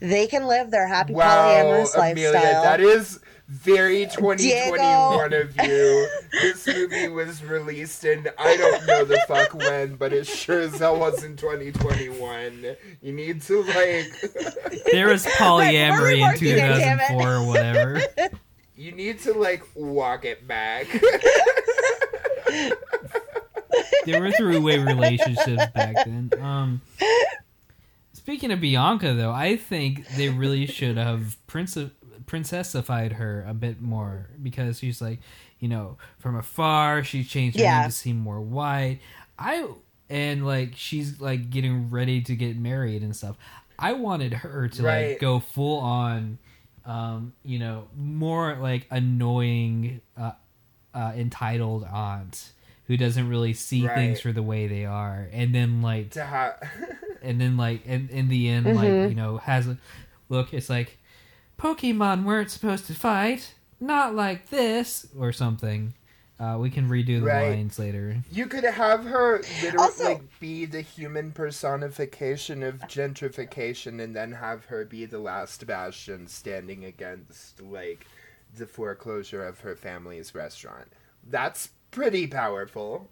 They 0.00 0.26
can 0.26 0.46
live 0.46 0.70
their 0.70 0.86
happy 0.86 1.14
wow 1.14 1.24
polyamorous 1.48 1.94
amelia 1.94 2.32
lifestyle. 2.32 2.62
that 2.62 2.80
is 2.80 3.20
very 3.48 4.06
2021 4.06 5.28
Diego. 5.30 5.40
of 5.42 5.56
you 5.66 6.08
this 6.32 6.66
movie 6.66 7.08
was 7.08 7.44
released 7.44 8.04
in 8.06 8.26
i 8.38 8.56
don't 8.56 8.86
know 8.86 9.04
the 9.04 9.20
fuck 9.28 9.52
when 9.52 9.96
but 9.96 10.14
it 10.14 10.26
sure 10.26 10.60
as 10.60 10.78
hell 10.78 10.98
wasn't 10.98 11.38
2021 11.38 12.74
you 13.02 13.12
need 13.12 13.42
to 13.42 13.62
like 13.62 14.06
There 14.92 15.08
was 15.08 15.26
polyamory 15.26 16.18
in 16.18 16.24
reworking 16.24 16.52
it, 16.52 16.56
damn 16.56 17.00
it. 17.00 17.08
2004 17.08 17.32
or 17.34 17.46
whatever. 17.46 18.02
you 18.76 18.92
need 18.92 19.20
to 19.20 19.34
like 19.34 19.62
walk 19.74 20.24
it 20.24 20.46
back 20.48 20.86
There 24.06 24.20
were 24.20 24.32
three-way 24.32 24.78
relationships 24.78 25.66
back 25.74 25.94
then. 26.04 26.30
Um, 26.40 26.80
speaking 28.24 28.50
of 28.50 28.60
Bianca, 28.60 29.14
though, 29.14 29.30
I 29.30 29.56
think 29.56 30.08
they 30.16 30.28
really 30.28 30.66
should 30.66 30.96
have 30.96 31.36
prince- 31.46 31.78
princessified 32.26 33.12
her 33.12 33.44
a 33.46 33.54
bit 33.54 33.80
more 33.80 34.30
because 34.42 34.78
she's 34.80 35.00
like, 35.00 35.20
you 35.60 35.68
know, 35.68 35.98
from 36.18 36.34
afar, 36.36 37.04
she 37.04 37.22
changed 37.22 37.56
her 37.58 37.62
Yeah. 37.62 37.80
name 37.82 37.90
to 37.90 37.94
seem 37.96 38.18
more 38.18 38.40
white. 38.40 38.98
I 39.38 39.68
and 40.10 40.46
like 40.46 40.72
she's 40.74 41.20
like 41.20 41.48
getting 41.50 41.90
ready 41.90 42.20
to 42.22 42.34
get 42.36 42.56
married 42.58 43.02
and 43.02 43.14
stuff. 43.16 43.36
I 43.78 43.92
wanted 43.92 44.32
her 44.34 44.68
to 44.68 44.82
Right. 44.82 45.08
like 45.10 45.20
go 45.20 45.38
full 45.40 45.78
on, 45.80 46.38
um, 46.84 47.32
you 47.44 47.58
know, 47.58 47.88
more 47.96 48.56
like 48.56 48.86
annoying, 48.90 50.00
uh, 50.16 50.32
uh, 50.92 51.12
entitled 51.16 51.84
aunt 51.84 52.52
who 52.86 52.96
doesn't 52.96 53.28
really 53.28 53.52
see 53.54 53.86
Right. 53.86 53.94
things 53.94 54.20
for 54.20 54.32
the 54.32 54.42
way 54.42 54.66
they 54.66 54.84
are, 54.84 55.28
and 55.32 55.54
then 55.54 55.80
like 55.82 56.10
to 56.10 56.24
have 56.24 56.60
and 57.22 57.40
then 57.40 57.56
like 57.56 57.86
in, 57.86 58.08
in 58.10 58.28
the 58.28 58.48
end 58.48 58.66
like 58.66 58.88
Mhm. 58.88 59.08
you 59.10 59.14
know 59.14 59.38
has 59.38 59.66
a 59.66 59.78
look 60.28 60.52
it's 60.52 60.68
like 60.70 60.98
pokemon 61.58 62.24
weren't 62.24 62.50
supposed 62.50 62.86
to 62.86 62.94
fight 62.94 63.54
not 63.80 64.14
like 64.14 64.50
this 64.50 65.06
or 65.18 65.32
something 65.32 65.94
uh, 66.40 66.56
we 66.60 66.68
can 66.68 66.88
redo 66.88 67.20
the 67.20 67.26
Right. 67.26 67.50
lines 67.50 67.78
later 67.78 68.16
You 68.30 68.46
could 68.46 68.64
have 68.64 69.04
her 69.04 69.38
literally 69.62 69.76
Also- 69.78 70.04
like 70.04 70.40
be 70.40 70.64
the 70.64 70.80
human 70.80 71.30
personification 71.32 72.62
of 72.64 72.80
gentrification 72.80 74.02
and 74.02 74.14
then 74.16 74.32
have 74.32 74.64
her 74.66 74.84
be 74.84 75.04
the 75.06 75.18
last 75.20 75.64
bastion 75.66 76.26
standing 76.26 76.84
against 76.84 77.60
like 77.62 78.06
the 78.56 78.66
foreclosure 78.66 79.44
of 79.46 79.60
her 79.60 79.74
family's 79.76 80.34
restaurant. 80.34 80.92
That's 81.28 81.70
pretty 81.94 82.26
powerful. 82.26 83.08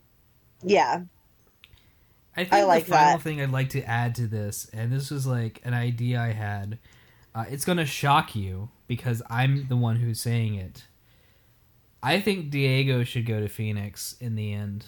yeah. 0.62 1.02
i 2.36 2.44
think 2.44 2.52
I 2.52 2.64
like 2.64 2.84
the 2.84 2.90
final 2.92 3.18
that. 3.18 3.22
thing 3.22 3.40
i'd 3.40 3.50
like 3.50 3.70
to 3.70 3.82
add 3.84 4.14
to 4.16 4.26
this 4.26 4.68
and 4.72 4.92
this 4.92 5.10
was 5.10 5.26
like 5.26 5.60
an 5.64 5.74
idea 5.74 6.20
i 6.20 6.32
had 6.32 6.78
uh, 7.34 7.44
it's 7.48 7.64
gonna 7.64 7.86
shock 7.86 8.34
you 8.34 8.70
because 8.88 9.22
i'm 9.30 9.66
the 9.68 9.76
one 9.76 9.96
who's 9.96 10.20
saying 10.20 10.54
it 10.54 10.84
i 12.02 12.20
think 12.20 12.50
diego 12.50 13.04
should 13.04 13.26
go 13.26 13.40
to 13.40 13.48
phoenix 13.48 14.16
in 14.20 14.34
the 14.34 14.52
end 14.52 14.86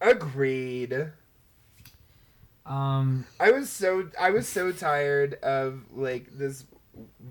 Agreed. 0.00 1.10
um 2.64 3.26
I 3.40 3.50
was 3.50 3.68
so 3.68 4.08
I 4.20 4.30
was 4.30 4.46
so 4.48 4.70
tired 4.70 5.34
of 5.42 5.80
like 5.92 6.38
this 6.38 6.64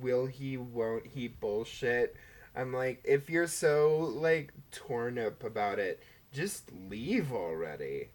will 0.01 0.25
he 0.25 0.57
won't 0.57 1.07
he 1.07 1.27
bullshit. 1.29 2.15
I'm 2.57 2.73
like 2.73 3.01
if 3.05 3.29
you're 3.29 3.47
so 3.47 4.11
like 4.15 4.53
torn 4.71 5.19
up 5.19 5.43
about 5.43 5.79
it, 5.79 6.01
just 6.33 6.71
leave 6.89 7.31
already. 7.31 8.09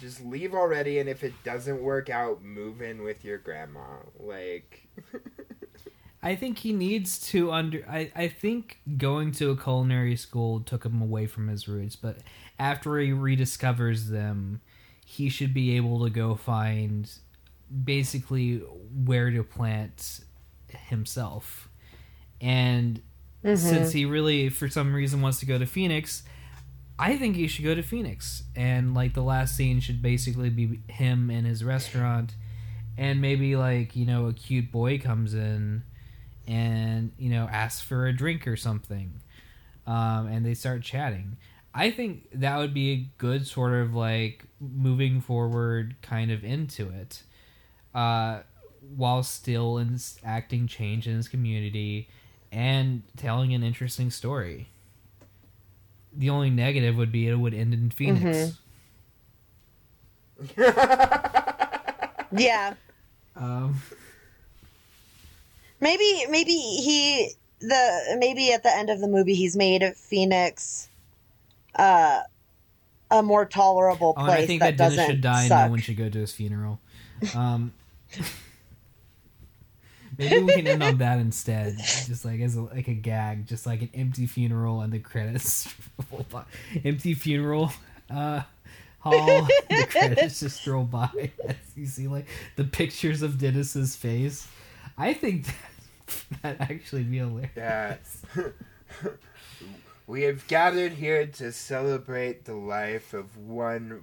just 0.00 0.24
leave 0.24 0.54
already, 0.54 0.98
and 0.98 1.08
if 1.08 1.24
it 1.24 1.32
doesn't 1.44 1.82
work 1.82 2.10
out, 2.10 2.42
move 2.42 2.82
in 2.82 3.02
with 3.02 3.24
your 3.24 3.38
grandma. 3.38 3.98
Like, 4.18 4.88
I 6.22 6.34
think 6.36 6.58
he 6.58 6.72
needs 6.72 7.18
to 7.30 7.52
under. 7.52 7.84
I, 7.88 8.10
I 8.14 8.28
think 8.28 8.78
going 8.96 9.32
to 9.32 9.50
a 9.50 9.56
culinary 9.56 10.16
school 10.16 10.60
took 10.60 10.84
him 10.84 11.00
away 11.00 11.26
from 11.26 11.48
his 11.48 11.68
roots, 11.68 11.96
but 11.96 12.18
after 12.58 12.98
he 12.98 13.10
rediscovers 13.10 14.08
them, 14.08 14.60
he 15.06 15.28
should 15.28 15.54
be 15.54 15.76
able 15.76 16.04
to 16.04 16.10
go 16.10 16.34
find 16.34 17.10
basically 17.84 18.58
where 19.04 19.30
to 19.30 19.42
plant 19.42 20.20
himself. 20.88 21.68
And 22.40 23.02
since 23.42 23.92
he 23.92 24.04
really, 24.04 24.48
for 24.48 24.68
some 24.68 24.94
reason, 24.94 25.20
wants 25.20 25.40
to 25.40 25.46
go 25.46 25.58
to 25.58 25.66
Phoenix, 25.66 26.22
I 26.98 27.16
think 27.16 27.36
he 27.36 27.46
should 27.46 27.64
go 27.64 27.74
to 27.74 27.82
Phoenix. 27.82 28.42
And 28.56 28.94
like 28.94 29.14
the 29.14 29.22
last 29.22 29.56
scene 29.56 29.80
should 29.80 30.02
basically 30.02 30.50
be 30.50 30.80
him 30.88 31.30
in 31.30 31.44
his 31.44 31.62
restaurant, 31.62 32.34
and 32.96 33.20
maybe 33.20 33.56
like 33.56 33.94
you 33.94 34.06
know 34.06 34.26
a 34.26 34.32
cute 34.32 34.72
boy 34.72 34.98
comes 34.98 35.34
in 35.34 35.84
and 36.46 37.12
you 37.18 37.30
know 37.30 37.48
asks 37.50 37.80
for 37.80 38.06
a 38.06 38.12
drink 38.12 38.46
or 38.46 38.56
something, 38.56 39.20
um, 39.86 40.26
and 40.26 40.44
they 40.44 40.54
start 40.54 40.82
chatting. 40.82 41.36
I 41.74 41.90
think 41.92 42.28
that 42.32 42.56
would 42.56 42.74
be 42.74 42.90
a 42.90 43.08
good 43.18 43.46
sort 43.46 43.74
of 43.74 43.94
like 43.94 44.44
moving 44.58 45.20
forward 45.20 45.96
kind 46.02 46.32
of 46.32 46.42
into 46.42 46.90
it, 46.90 47.22
uh, 47.94 48.40
while 48.96 49.22
still 49.22 49.78
in, 49.78 49.98
acting 50.24 50.66
change 50.66 51.06
in 51.06 51.14
his 51.14 51.28
community 51.28 52.08
and 52.50 53.02
telling 53.16 53.54
an 53.54 53.62
interesting 53.62 54.10
story. 54.10 54.68
The 56.12 56.30
only 56.30 56.50
negative 56.50 56.96
would 56.96 57.12
be 57.12 57.28
it 57.28 57.36
would 57.36 57.54
end 57.54 57.74
in 57.74 57.90
Phoenix. 57.90 58.58
Yeah. 62.36 62.74
Um, 63.36 63.80
Maybe 65.80 66.26
maybe 66.28 66.52
he 66.52 67.30
the 67.60 68.16
maybe 68.18 68.52
at 68.52 68.64
the 68.64 68.74
end 68.74 68.90
of 68.90 69.00
the 69.00 69.06
movie 69.06 69.34
he's 69.34 69.56
made 69.56 69.84
Phoenix 69.96 70.88
uh 71.76 72.22
a 73.10 73.22
more 73.22 73.44
tolerable 73.44 74.14
oh, 74.16 74.24
place 74.24 74.34
and 74.34 74.42
I 74.42 74.46
think 74.46 74.60
that, 74.60 74.76
that, 74.76 74.76
Dennis 74.76 74.96
doesn't 74.96 75.10
should 75.10 75.20
die 75.20 75.42
and 75.42 75.50
no 75.50 75.68
one 75.68 75.80
should 75.80 75.96
go 75.96 76.08
to 76.08 76.18
his 76.18 76.32
funeral. 76.32 76.80
Um, 77.34 77.72
maybe 80.18 80.42
we 80.42 80.52
can 80.52 80.66
end 80.66 80.82
on 80.82 80.98
that 80.98 81.18
instead, 81.20 81.78
just 81.78 82.24
like 82.24 82.40
as 82.40 82.56
a, 82.56 82.62
like 82.62 82.88
a 82.88 82.94
gag, 82.94 83.46
just 83.46 83.66
like 83.66 83.82
an 83.82 83.90
empty 83.94 84.26
funeral 84.26 84.80
and 84.80 84.92
the 84.92 84.98
credits. 84.98 85.72
empty 86.84 87.14
funeral 87.14 87.72
uh, 88.10 88.42
hall. 88.98 89.46
the 89.70 89.86
credits 89.88 90.40
just 90.40 90.66
roll 90.66 90.84
by 90.84 91.30
as 91.48 91.56
you 91.76 91.86
see 91.86 92.08
like 92.08 92.26
the 92.56 92.64
pictures 92.64 93.22
of 93.22 93.38
Dennis's 93.38 93.96
face. 93.96 94.48
I 94.96 95.14
think 95.14 95.46
that 96.42 96.58
that 96.58 96.70
actually 96.70 97.04
be 97.04 97.18
hilarious. 97.18 97.52
yeah. 97.56 97.96
we 100.06 100.22
have 100.22 100.46
gathered 100.48 100.92
here 100.92 101.26
to 101.26 101.52
celebrate 101.52 102.44
the 102.44 102.54
life 102.54 103.14
of 103.14 103.36
one 103.36 104.02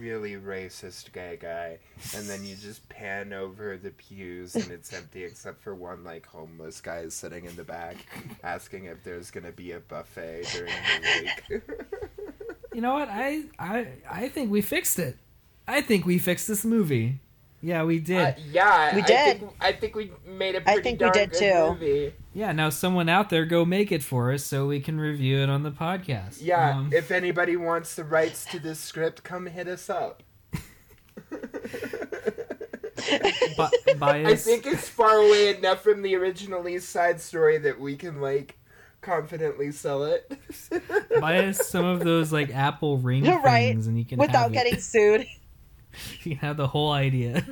really 0.00 0.34
racist 0.34 1.12
gay 1.12 1.38
guy, 1.40 1.78
and 2.16 2.26
then 2.26 2.44
you 2.44 2.56
just 2.56 2.88
pan 2.88 3.32
over 3.32 3.76
the 3.76 3.90
pews 3.90 4.54
and 4.56 4.70
it's 4.70 4.92
empty 4.92 5.24
except 5.24 5.62
for 5.62 5.74
one 5.74 6.02
like 6.04 6.26
homeless 6.26 6.80
guy 6.80 7.08
sitting 7.08 7.44
in 7.44 7.54
the 7.56 7.64
back, 7.64 7.96
asking 8.42 8.86
if 8.86 9.04
there's 9.04 9.30
gonna 9.30 9.52
be 9.52 9.72
a 9.72 9.80
buffet 9.80 10.46
during 10.52 10.72
the 11.02 11.22
week. 11.52 11.62
You 12.72 12.80
know 12.80 12.92
what? 12.94 13.08
I 13.10 13.42
I 13.58 13.88
I 14.08 14.28
think 14.28 14.48
we 14.50 14.60
fixed 14.62 15.00
it. 15.00 15.16
I 15.66 15.80
think 15.80 16.06
we 16.06 16.18
fixed 16.18 16.46
this 16.46 16.64
movie. 16.64 17.18
Yeah, 17.60 17.82
we 17.82 17.98
did. 17.98 18.16
Uh, 18.20 18.32
yeah, 18.52 18.94
We 18.94 19.02
I 19.02 19.06
did. 19.06 19.40
Think, 19.40 19.52
I 19.60 19.72
think 19.72 19.94
we 19.96 20.12
made 20.24 20.54
a 20.54 20.58
I 20.60 20.74
pretty 20.74 20.82
think 20.82 21.00
we 21.00 21.10
darn 21.10 21.12
did 21.12 21.30
good 21.32 21.38
too. 21.38 21.70
movie. 21.72 22.12
Yeah, 22.32 22.52
now 22.52 22.70
someone 22.70 23.08
out 23.08 23.30
there 23.30 23.44
go 23.44 23.64
make 23.64 23.90
it 23.92 24.02
for 24.02 24.32
us 24.32 24.44
so 24.44 24.66
we 24.66 24.80
can 24.80 25.00
review 25.00 25.38
it 25.40 25.48
on 25.50 25.62
the 25.62 25.70
podcast. 25.70 26.38
Yeah, 26.40 26.76
Um, 26.78 26.90
if 26.92 27.10
anybody 27.10 27.56
wants 27.56 27.94
the 27.94 28.04
rights 28.04 28.44
to 28.46 28.58
this 28.58 28.78
script, 28.78 29.22
come 29.24 29.46
hit 29.46 29.66
us 29.68 29.90
up. 29.90 30.22
bu- 33.56 33.94
buy 33.98 34.24
I 34.26 34.36
think 34.36 34.66
it's 34.66 34.88
far 34.88 35.16
away 35.18 35.56
enough 35.56 35.82
from 35.82 36.02
the 36.02 36.14
original 36.16 36.66
East 36.68 36.88
Side 36.90 37.20
story 37.20 37.58
that 37.58 37.78
we 37.80 37.96
can 37.96 38.20
like 38.20 38.56
confidently 39.00 39.72
sell 39.72 40.04
it. 40.04 40.30
buy 41.20 41.46
us 41.46 41.68
some 41.68 41.84
of 41.84 42.00
those 42.00 42.32
like 42.32 42.54
Apple 42.54 42.98
ring 42.98 43.24
Right, 43.24 43.68
things, 43.68 43.86
and 43.86 43.98
you 43.98 44.04
can 44.04 44.18
without 44.18 44.42
have 44.42 44.50
it. 44.52 44.54
getting 44.54 44.78
sued. 44.80 45.26
you 46.22 46.36
can 46.36 46.36
have 46.36 46.56
the 46.56 46.66
whole 46.68 46.92
idea. 46.92 47.44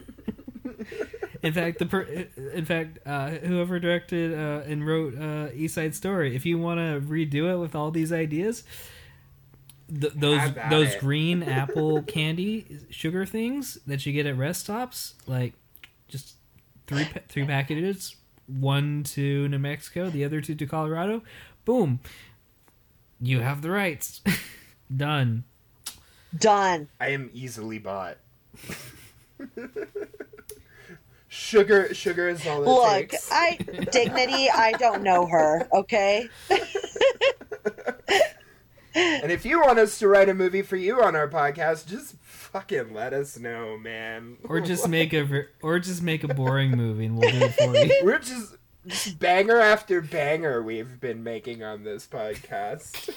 In 1.42 1.52
fact, 1.52 1.78
the 1.78 1.86
per- 1.86 2.26
in 2.54 2.64
fact, 2.64 2.98
uh, 3.06 3.30
whoever 3.30 3.78
directed 3.78 4.34
uh, 4.34 4.62
and 4.66 4.86
wrote 4.86 5.18
uh, 5.18 5.48
East 5.54 5.74
Side 5.74 5.94
Story, 5.94 6.34
if 6.34 6.44
you 6.46 6.58
want 6.58 6.78
to 6.78 7.00
redo 7.06 7.52
it 7.52 7.58
with 7.58 7.74
all 7.74 7.90
these 7.90 8.12
ideas, 8.12 8.64
th- 9.88 10.12
those 10.14 10.40
those 10.70 10.94
it. 10.94 11.00
green 11.00 11.42
apple 11.60 12.02
candy 12.02 12.78
sugar 12.90 13.24
things 13.26 13.78
that 13.86 14.04
you 14.06 14.12
get 14.12 14.26
at 14.26 14.36
rest 14.36 14.60
stops, 14.64 15.14
like 15.26 15.52
just 16.08 16.34
three 16.86 17.04
pa- 17.04 17.20
three 17.28 17.44
packages, 17.44 18.16
one 18.46 19.02
to 19.04 19.48
New 19.48 19.58
Mexico, 19.58 20.10
the 20.10 20.24
other 20.24 20.40
two 20.40 20.54
to 20.54 20.66
Colorado. 20.66 21.22
Boom, 21.64 22.00
you 23.20 23.40
have 23.40 23.62
the 23.62 23.70
rights. 23.70 24.20
Done. 24.96 25.44
Done. 26.36 26.88
I 27.00 27.08
am 27.08 27.30
easily 27.32 27.78
bought. 27.78 28.18
sugar, 31.38 31.94
sugar 31.94 32.28
is 32.28 32.46
all 32.46 32.62
it 32.62 32.66
Look, 32.66 33.10
takes. 33.10 33.30
I 33.32 33.56
dignity. 33.90 34.50
I 34.50 34.72
don't 34.72 35.02
know 35.02 35.26
her. 35.26 35.68
Okay. 35.72 36.28
and 38.94 39.30
if 39.30 39.44
you 39.44 39.60
want 39.60 39.78
us 39.78 39.98
to 40.00 40.08
write 40.08 40.28
a 40.28 40.34
movie 40.34 40.62
for 40.62 40.76
you 40.76 41.02
on 41.02 41.14
our 41.14 41.28
podcast, 41.28 41.86
just 41.86 42.16
fucking 42.22 42.92
let 42.92 43.12
us 43.12 43.38
know, 43.38 43.78
man. 43.78 44.36
Or 44.44 44.60
just 44.60 44.88
make 44.90 45.12
a 45.12 45.46
or 45.62 45.78
just 45.78 46.02
make 46.02 46.24
a 46.24 46.28
boring 46.28 46.72
movie 46.72 47.06
and 47.06 47.16
we'll 47.16 47.30
do 47.30 47.38
it 47.38 47.54
for 47.54 47.76
you. 47.76 48.00
We're 48.02 48.18
just, 48.18 48.56
just 48.86 49.18
banger 49.18 49.60
after 49.60 50.00
banger 50.00 50.62
we've 50.62 51.00
been 51.00 51.22
making 51.22 51.62
on 51.62 51.84
this 51.84 52.06
podcast. 52.06 53.08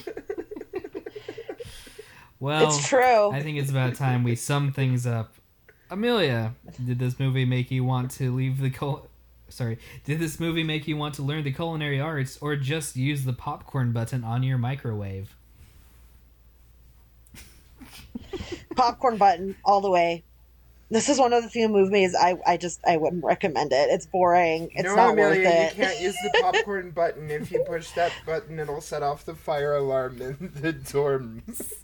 Well, 2.40 2.70
it's 2.70 2.88
true. 2.88 3.30
I 3.30 3.44
think 3.44 3.60
it's 3.60 3.70
about 3.70 3.94
time 3.94 4.24
we 4.24 4.36
sum 4.36 4.72
things 4.72 5.06
up. 5.06 5.36
Amelia, 5.92 6.56
did 6.86 6.98
this 6.98 7.20
movie 7.20 7.46
make 7.46 7.70
you 7.70 7.84
want 7.84 8.10
to 8.12 8.34
leave 8.34 8.60
the 8.60 8.70
cul- 8.70 9.08
Sorry, 9.50 9.78
did 10.06 10.20
this 10.20 10.40
movie 10.40 10.64
make 10.64 10.88
you 10.88 10.96
want 10.96 11.16
to 11.16 11.24
learn 11.24 11.44
the 11.44 11.52
culinary 11.52 12.00
arts 12.00 12.38
or 12.40 12.56
just 12.56 12.96
use 12.96 13.26
the 13.26 13.34
popcorn 13.34 13.92
button 13.92 14.24
on 14.24 14.44
your 14.44 14.58
microwave? 14.58 15.36
Popcorn 18.78 19.18
button 19.18 19.58
all 19.66 19.82
the 19.82 19.90
way. 19.90 20.24
This 20.90 21.10
is 21.10 21.20
one 21.20 21.34
of 21.34 21.44
the 21.44 21.50
few 21.50 21.68
movies 21.68 22.16
I, 22.18 22.38
I 22.48 22.56
just 22.56 22.80
I 22.88 22.96
wouldn't 22.96 23.24
recommend 23.24 23.74
it. 23.74 23.90
It's 23.90 24.06
boring. 24.06 24.72
It's 24.74 24.84
no, 24.84 24.96
not 24.96 25.14
Amelia, 25.14 25.44
worth 25.44 25.48
it. 25.48 25.78
you 25.78 25.84
can't 25.84 26.02
use 26.02 26.16
the 26.24 26.42
popcorn 26.42 26.92
button. 26.96 27.30
If 27.30 27.52
you 27.52 27.64
push 27.68 27.92
that 27.92 28.14
button, 28.26 28.60
it'll 28.60 28.82
set 28.82 29.04
off 29.04 29.26
the 29.26 29.36
fire 29.36 29.76
alarm 29.76 30.22
in 30.22 30.52
the 30.56 30.72
dorms. 30.74 31.76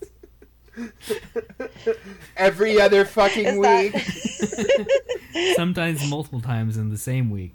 Every 2.36 2.80
other 2.80 3.04
fucking 3.04 3.46
Is 3.46 3.58
week. 3.58 3.92
that- 3.92 5.54
Sometimes 5.56 6.08
multiple 6.08 6.40
times 6.40 6.76
in 6.76 6.90
the 6.90 6.96
same 6.98 7.30
week. 7.30 7.54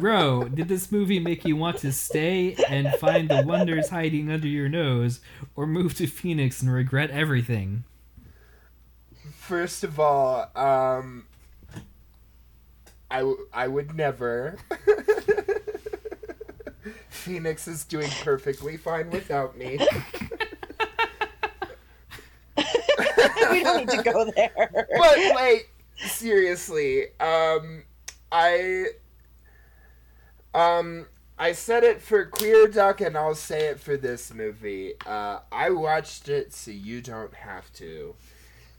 Row, 0.00 0.44
did 0.44 0.68
this 0.68 0.92
movie 0.92 1.18
make 1.18 1.44
you 1.44 1.56
want 1.56 1.78
to 1.78 1.92
stay 1.92 2.56
and 2.68 2.92
find 2.96 3.28
the 3.28 3.42
wonders 3.44 3.88
hiding 3.88 4.30
under 4.30 4.46
your 4.46 4.68
nose 4.68 5.20
or 5.56 5.66
move 5.66 5.94
to 5.96 6.06
Phoenix 6.06 6.62
and 6.62 6.72
regret 6.72 7.10
everything? 7.10 7.84
First 9.34 9.82
of 9.82 9.98
all, 9.98 10.50
um, 10.54 11.26
I, 13.10 13.18
w- 13.20 13.46
I 13.52 13.66
would 13.66 13.96
never. 13.96 14.56
Phoenix 17.08 17.66
is 17.66 17.84
doing 17.84 18.10
perfectly 18.22 18.76
fine 18.76 19.10
without 19.10 19.56
me. 19.56 19.78
we 23.52 23.62
don't 23.62 23.78
need 23.86 23.90
to 23.90 24.02
go 24.02 24.30
there. 24.30 24.52
but 24.74 25.18
like 25.34 25.70
seriously 25.96 27.06
um 27.20 27.82
i 28.30 28.84
um 30.54 31.06
i 31.38 31.52
said 31.52 31.84
it 31.84 32.00
for 32.00 32.24
queer 32.24 32.66
duck 32.68 33.00
and 33.00 33.16
i'll 33.16 33.34
say 33.34 33.66
it 33.66 33.80
for 33.80 33.96
this 33.96 34.32
movie 34.32 34.94
uh 35.06 35.38
i 35.50 35.70
watched 35.70 36.28
it 36.28 36.52
so 36.52 36.70
you 36.70 37.00
don't 37.00 37.34
have 37.34 37.72
to 37.72 38.14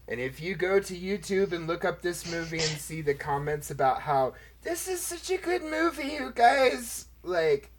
and 0.07 0.19
if 0.19 0.39
you 0.39 0.55
go 0.55 0.79
to 0.79 0.95
youtube 0.97 1.51
and 1.51 1.67
look 1.67 1.83
up 1.83 2.01
this 2.01 2.29
movie 2.31 2.59
and 2.59 2.79
see 2.79 3.01
the 3.01 3.13
comments 3.13 3.69
about 3.69 4.01
how 4.01 4.33
this 4.63 4.87
is 4.87 5.01
such 5.01 5.29
a 5.29 5.37
good 5.37 5.63
movie 5.63 6.07
you 6.13 6.31
guys 6.33 7.05
like 7.23 7.69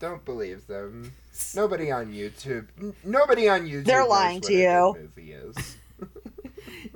don't 0.00 0.24
believe 0.24 0.66
them 0.66 1.12
nobody 1.54 1.90
on 1.90 2.12
youtube 2.12 2.66
nobody 3.04 3.48
on 3.48 3.66
youtube 3.66 3.84
They're 3.84 4.00
knows 4.00 4.08
lying 4.10 4.34
what 4.40 4.44
to 4.44 4.52
you. 4.54 4.96
movie 5.00 5.32
is 5.32 5.76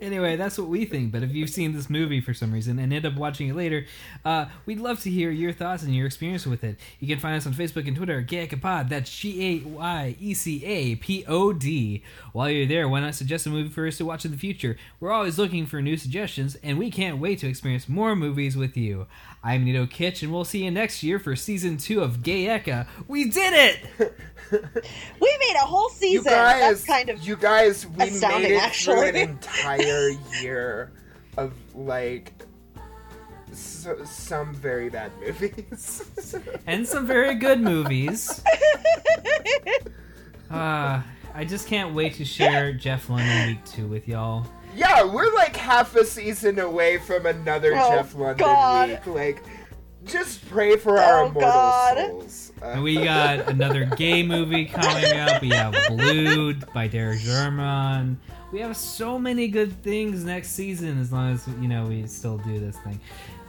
anyway, 0.01 0.37
that's 0.37 0.59
what 0.59 0.69
we 0.69 0.85
think. 0.85 1.13
But 1.13 1.23
if 1.23 1.33
you've 1.33 1.51
seen 1.51 1.73
this 1.73 1.89
movie 1.89 2.21
for 2.21 2.35
some 2.35 2.53
reason 2.53 2.79
and 2.79 2.93
end 2.93 3.07
up 3.07 3.15
watching 3.15 3.49
it 3.49 3.55
later, 3.55 3.87
uh, 4.25 4.47
we'd 4.67 4.81
love 4.81 5.01
to 5.01 5.11
hear 5.11 5.31
your 5.31 5.53
thoughts 5.53 5.83
and 5.83 5.95
your 5.95 6.07
experience 6.07 6.47
with 6.47 6.65
it. 6.65 6.79
You 7.01 7.09
can 7.09 7.19
find 7.19 7.37
us 7.37 7.47
on 7.47 7.55
Facebook 7.55 7.87
and 7.87 7.97
Twitter, 7.97 8.27
Pod. 8.61 8.89
That's 8.89 9.11
G 9.15 9.65
A 9.65 9.69
Y 9.69 10.17
E 10.21 10.35
C 10.35 10.65
A 10.65 10.97
P 10.97 11.25
O 11.27 11.53
D. 11.53 12.03
While 12.33 12.51
you're 12.51 12.67
there, 12.67 12.89
why 12.89 13.01
not 13.01 13.15
suggest 13.15 13.47
a 13.47 13.51
movie 13.51 13.69
for 13.69 13.87
us 13.87 13.99
to 13.99 14.05
watch 14.05 14.25
in 14.25 14.31
the 14.31 14.39
future? 14.39 14.77
We're 15.01 15.13
always 15.13 15.39
looking 15.39 15.67
for 15.67 15.81
new 15.83 15.97
suggestions, 15.97 16.57
and 16.63 16.79
we 16.79 16.91
can't 16.91 17.19
wait 17.19 17.39
to 17.41 17.49
experience 17.49 17.89
more 17.89 18.15
movies 18.15 18.57
with 18.57 18.77
you. 18.77 19.07
I'm 19.43 19.65
Nato 19.65 19.87
Kitch, 19.87 20.23
and 20.23 20.33
we'll 20.33 20.45
see 20.45 20.65
you 20.65 20.71
next 20.71 21.03
year 21.03 21.19
for 21.19 21.37
season 21.37 21.77
two 21.77 22.01
of 22.03 22.23
Gay 22.23 22.45
GAYECA. 22.47 22.87
We 23.07 23.31
did 23.31 23.53
it! 23.55 24.13
We 24.51 25.37
made 25.41 25.57
a 25.57 25.67
whole 25.67 25.91
You 25.91 25.95
season. 25.97 26.33
guys, 26.33 26.61
That's 26.83 26.85
kind 26.87 27.11
of 27.11 27.21
you 27.27 27.37
guys, 27.37 27.87
we 27.87 27.97
made 27.99 28.13
it 28.15 28.19
through 28.21 28.57
actually. 28.57 29.09
an 29.11 29.17
entire 29.17 30.09
year 30.41 30.91
of 31.37 31.53
like 31.75 32.33
so, 33.53 34.03
some 34.05 34.55
very 34.55 34.89
bad 34.89 35.13
movies. 35.21 36.03
and 36.67 36.87
some 36.89 37.07
very 37.07 37.35
good 37.35 37.61
movies. 37.61 38.43
Uh, 40.51 41.03
I 41.35 41.45
just 41.45 41.67
can't 41.67 41.95
wait 41.95 42.15
to 42.15 42.25
share 42.25 42.73
Jeff 42.73 43.11
London 43.11 43.49
week 43.49 43.65
two 43.67 43.87
with 43.87 44.09
y'all. 44.09 44.47
Yeah, 44.79 45.05
we're 45.05 45.35
like 45.35 45.57
half 45.57 45.95
a 45.97 46.05
season 46.05 46.59
away 46.59 46.99
from 46.99 47.27
another 47.27 47.73
Oh, 47.77 47.91
Jeff 47.97 48.15
London 48.15 48.37
God. 48.39 48.89
week. 48.91 49.07
Like, 49.07 49.45
just 50.05 50.49
pray 50.49 50.77
for 50.77 50.99
our 50.99 51.23
Oh, 51.25 51.27
immortal 51.27 51.51
God. 51.51 51.97
souls. 51.99 52.53
Uh, 52.63 52.67
And 52.67 52.83
we 52.83 52.95
got 53.03 53.49
another 53.49 53.85
gay 53.85 54.23
movie 54.23 54.65
coming 54.65 55.19
up. 55.19 55.43
We 55.43 55.51
have 55.51 55.75
Blued 55.89 56.65
by 56.73 56.87
Derek 56.87 57.21
Jarman. 57.21 58.19
We 58.53 58.61
have 58.61 58.77
so 58.77 59.19
many 59.19 59.49
good 59.49 59.73
things 59.83 60.25
next 60.25 60.53
season 60.53 60.99
as 61.01 61.13
long 61.13 61.33
as 61.35 61.47
you 61.61 61.69
know 61.69 61.85
we 61.85 62.07
still 62.07 62.39
do 62.39 62.59
this 62.59 62.77
thing. 62.79 62.99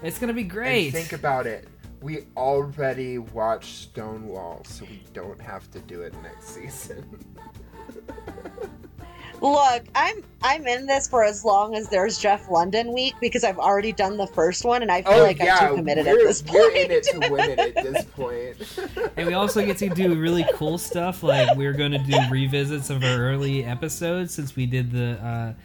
It's 0.03 0.19
gonna 0.19 0.33
be 0.33 0.41
and 0.41 0.49
great. 0.51 0.89
think 0.91 1.13
about 1.13 1.45
it. 1.47 1.67
We 2.01 2.25
already 2.35 3.17
watched 3.17 3.75
Stonewall, 3.91 4.63
so 4.65 4.85
we 4.85 5.03
don't 5.13 5.39
have 5.41 5.69
to 5.71 5.79
do 5.79 6.01
it 6.01 6.13
next 6.23 6.47
season. 6.55 7.05
look. 9.41 9.83
I'm 9.95 10.23
I'm 10.41 10.65
in 10.67 10.85
this 10.85 11.07
for 11.07 11.23
as 11.23 11.43
long 11.43 11.75
as 11.75 11.89
there's 11.89 12.17
Jeff 12.17 12.49
London 12.49 12.93
week 12.93 13.15
because 13.19 13.43
I've 13.43 13.57
already 13.59 13.91
done 13.91 14.17
the 14.17 14.27
first 14.27 14.63
one 14.65 14.81
and 14.81 14.91
I 14.91 15.01
feel 15.01 15.13
oh 15.13 15.23
like 15.23 15.39
yeah, 15.39 15.57
I'm 15.57 15.69
too 15.69 15.75
committed 15.77 16.07
at 16.07 16.15
this 16.15 16.41
point. 16.41 16.53
we're 16.59 16.71
in 16.75 16.91
it 16.91 17.03
to 17.03 17.29
win 17.29 17.49
it 17.51 17.59
at 17.59 17.75
this 17.75 18.05
point. 18.05 19.11
And 19.17 19.27
we 19.27 19.33
also 19.33 19.65
get 19.65 19.77
to 19.79 19.89
do 19.89 20.15
really 20.15 20.45
cool 20.53 20.77
stuff. 20.77 21.23
Like 21.23 21.57
we're 21.57 21.73
going 21.73 21.91
to 21.91 21.97
do 21.99 22.17
revisits 22.31 22.89
of 22.89 23.03
our 23.03 23.17
early 23.17 23.65
episodes 23.65 24.33
since 24.33 24.55
we 24.55 24.65
did 24.65 24.91
the 24.91 25.55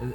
uh, 0.00 0.06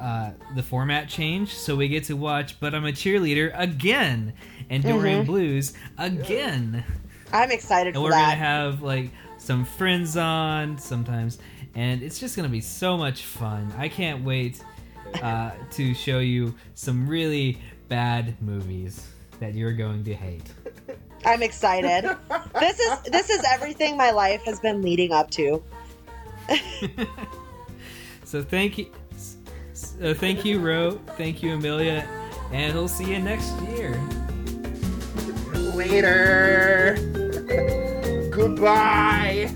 uh, 0.00 0.30
the 0.54 0.62
format 0.62 1.08
change. 1.08 1.54
So 1.54 1.76
we 1.76 1.88
get 1.88 2.04
to 2.04 2.16
watch 2.16 2.58
"But 2.60 2.74
I'm 2.74 2.84
a 2.86 2.92
Cheerleader" 2.92 3.52
again 3.58 4.32
and 4.70 4.82
Dorian 4.82 5.24
Mhm. 5.24 5.26
Blues 5.26 5.74
again. 5.98 6.84
I'm 7.32 7.50
excited 7.50 7.88
And 7.88 7.96
for 7.96 8.02
we're 8.04 8.10
gonna 8.10 8.34
have 8.34 8.82
like 8.82 9.10
some 9.38 9.64
friends 9.64 10.16
on 10.16 10.78
sometimes, 10.78 11.38
and 11.74 12.02
it's 12.02 12.18
just 12.18 12.36
gonna 12.36 12.48
be 12.48 12.60
so 12.60 12.96
much 12.96 13.24
fun. 13.24 13.72
I 13.78 13.88
can't 13.88 14.24
wait 14.24 14.62
uh, 15.22 15.52
to 15.72 15.94
show 15.94 16.18
you 16.18 16.54
some 16.74 17.08
really 17.08 17.58
bad 17.88 18.40
movies 18.42 19.06
that 19.40 19.54
you're 19.54 19.72
going 19.72 20.04
to 20.04 20.14
hate. 20.14 20.50
I'm 21.24 21.42
excited. 21.42 22.16
this 22.58 22.78
is 22.78 23.02
this 23.02 23.30
is 23.30 23.44
everything 23.52 23.96
my 23.96 24.10
life 24.10 24.42
has 24.44 24.60
been 24.60 24.82
leading 24.82 25.12
up 25.12 25.30
to. 25.32 25.62
So 28.32 28.42
thank 28.42 28.78
you, 28.78 28.86
uh, 30.02 30.14
thank 30.14 30.42
you, 30.42 30.58
Row, 30.58 30.92
thank 31.18 31.42
you, 31.42 31.52
Amelia, 31.52 32.08
and 32.50 32.72
we'll 32.72 32.88
see 32.88 33.12
you 33.12 33.18
next 33.18 33.52
year. 33.60 34.00
Later. 35.74 36.96
Goodbye. 38.30 39.54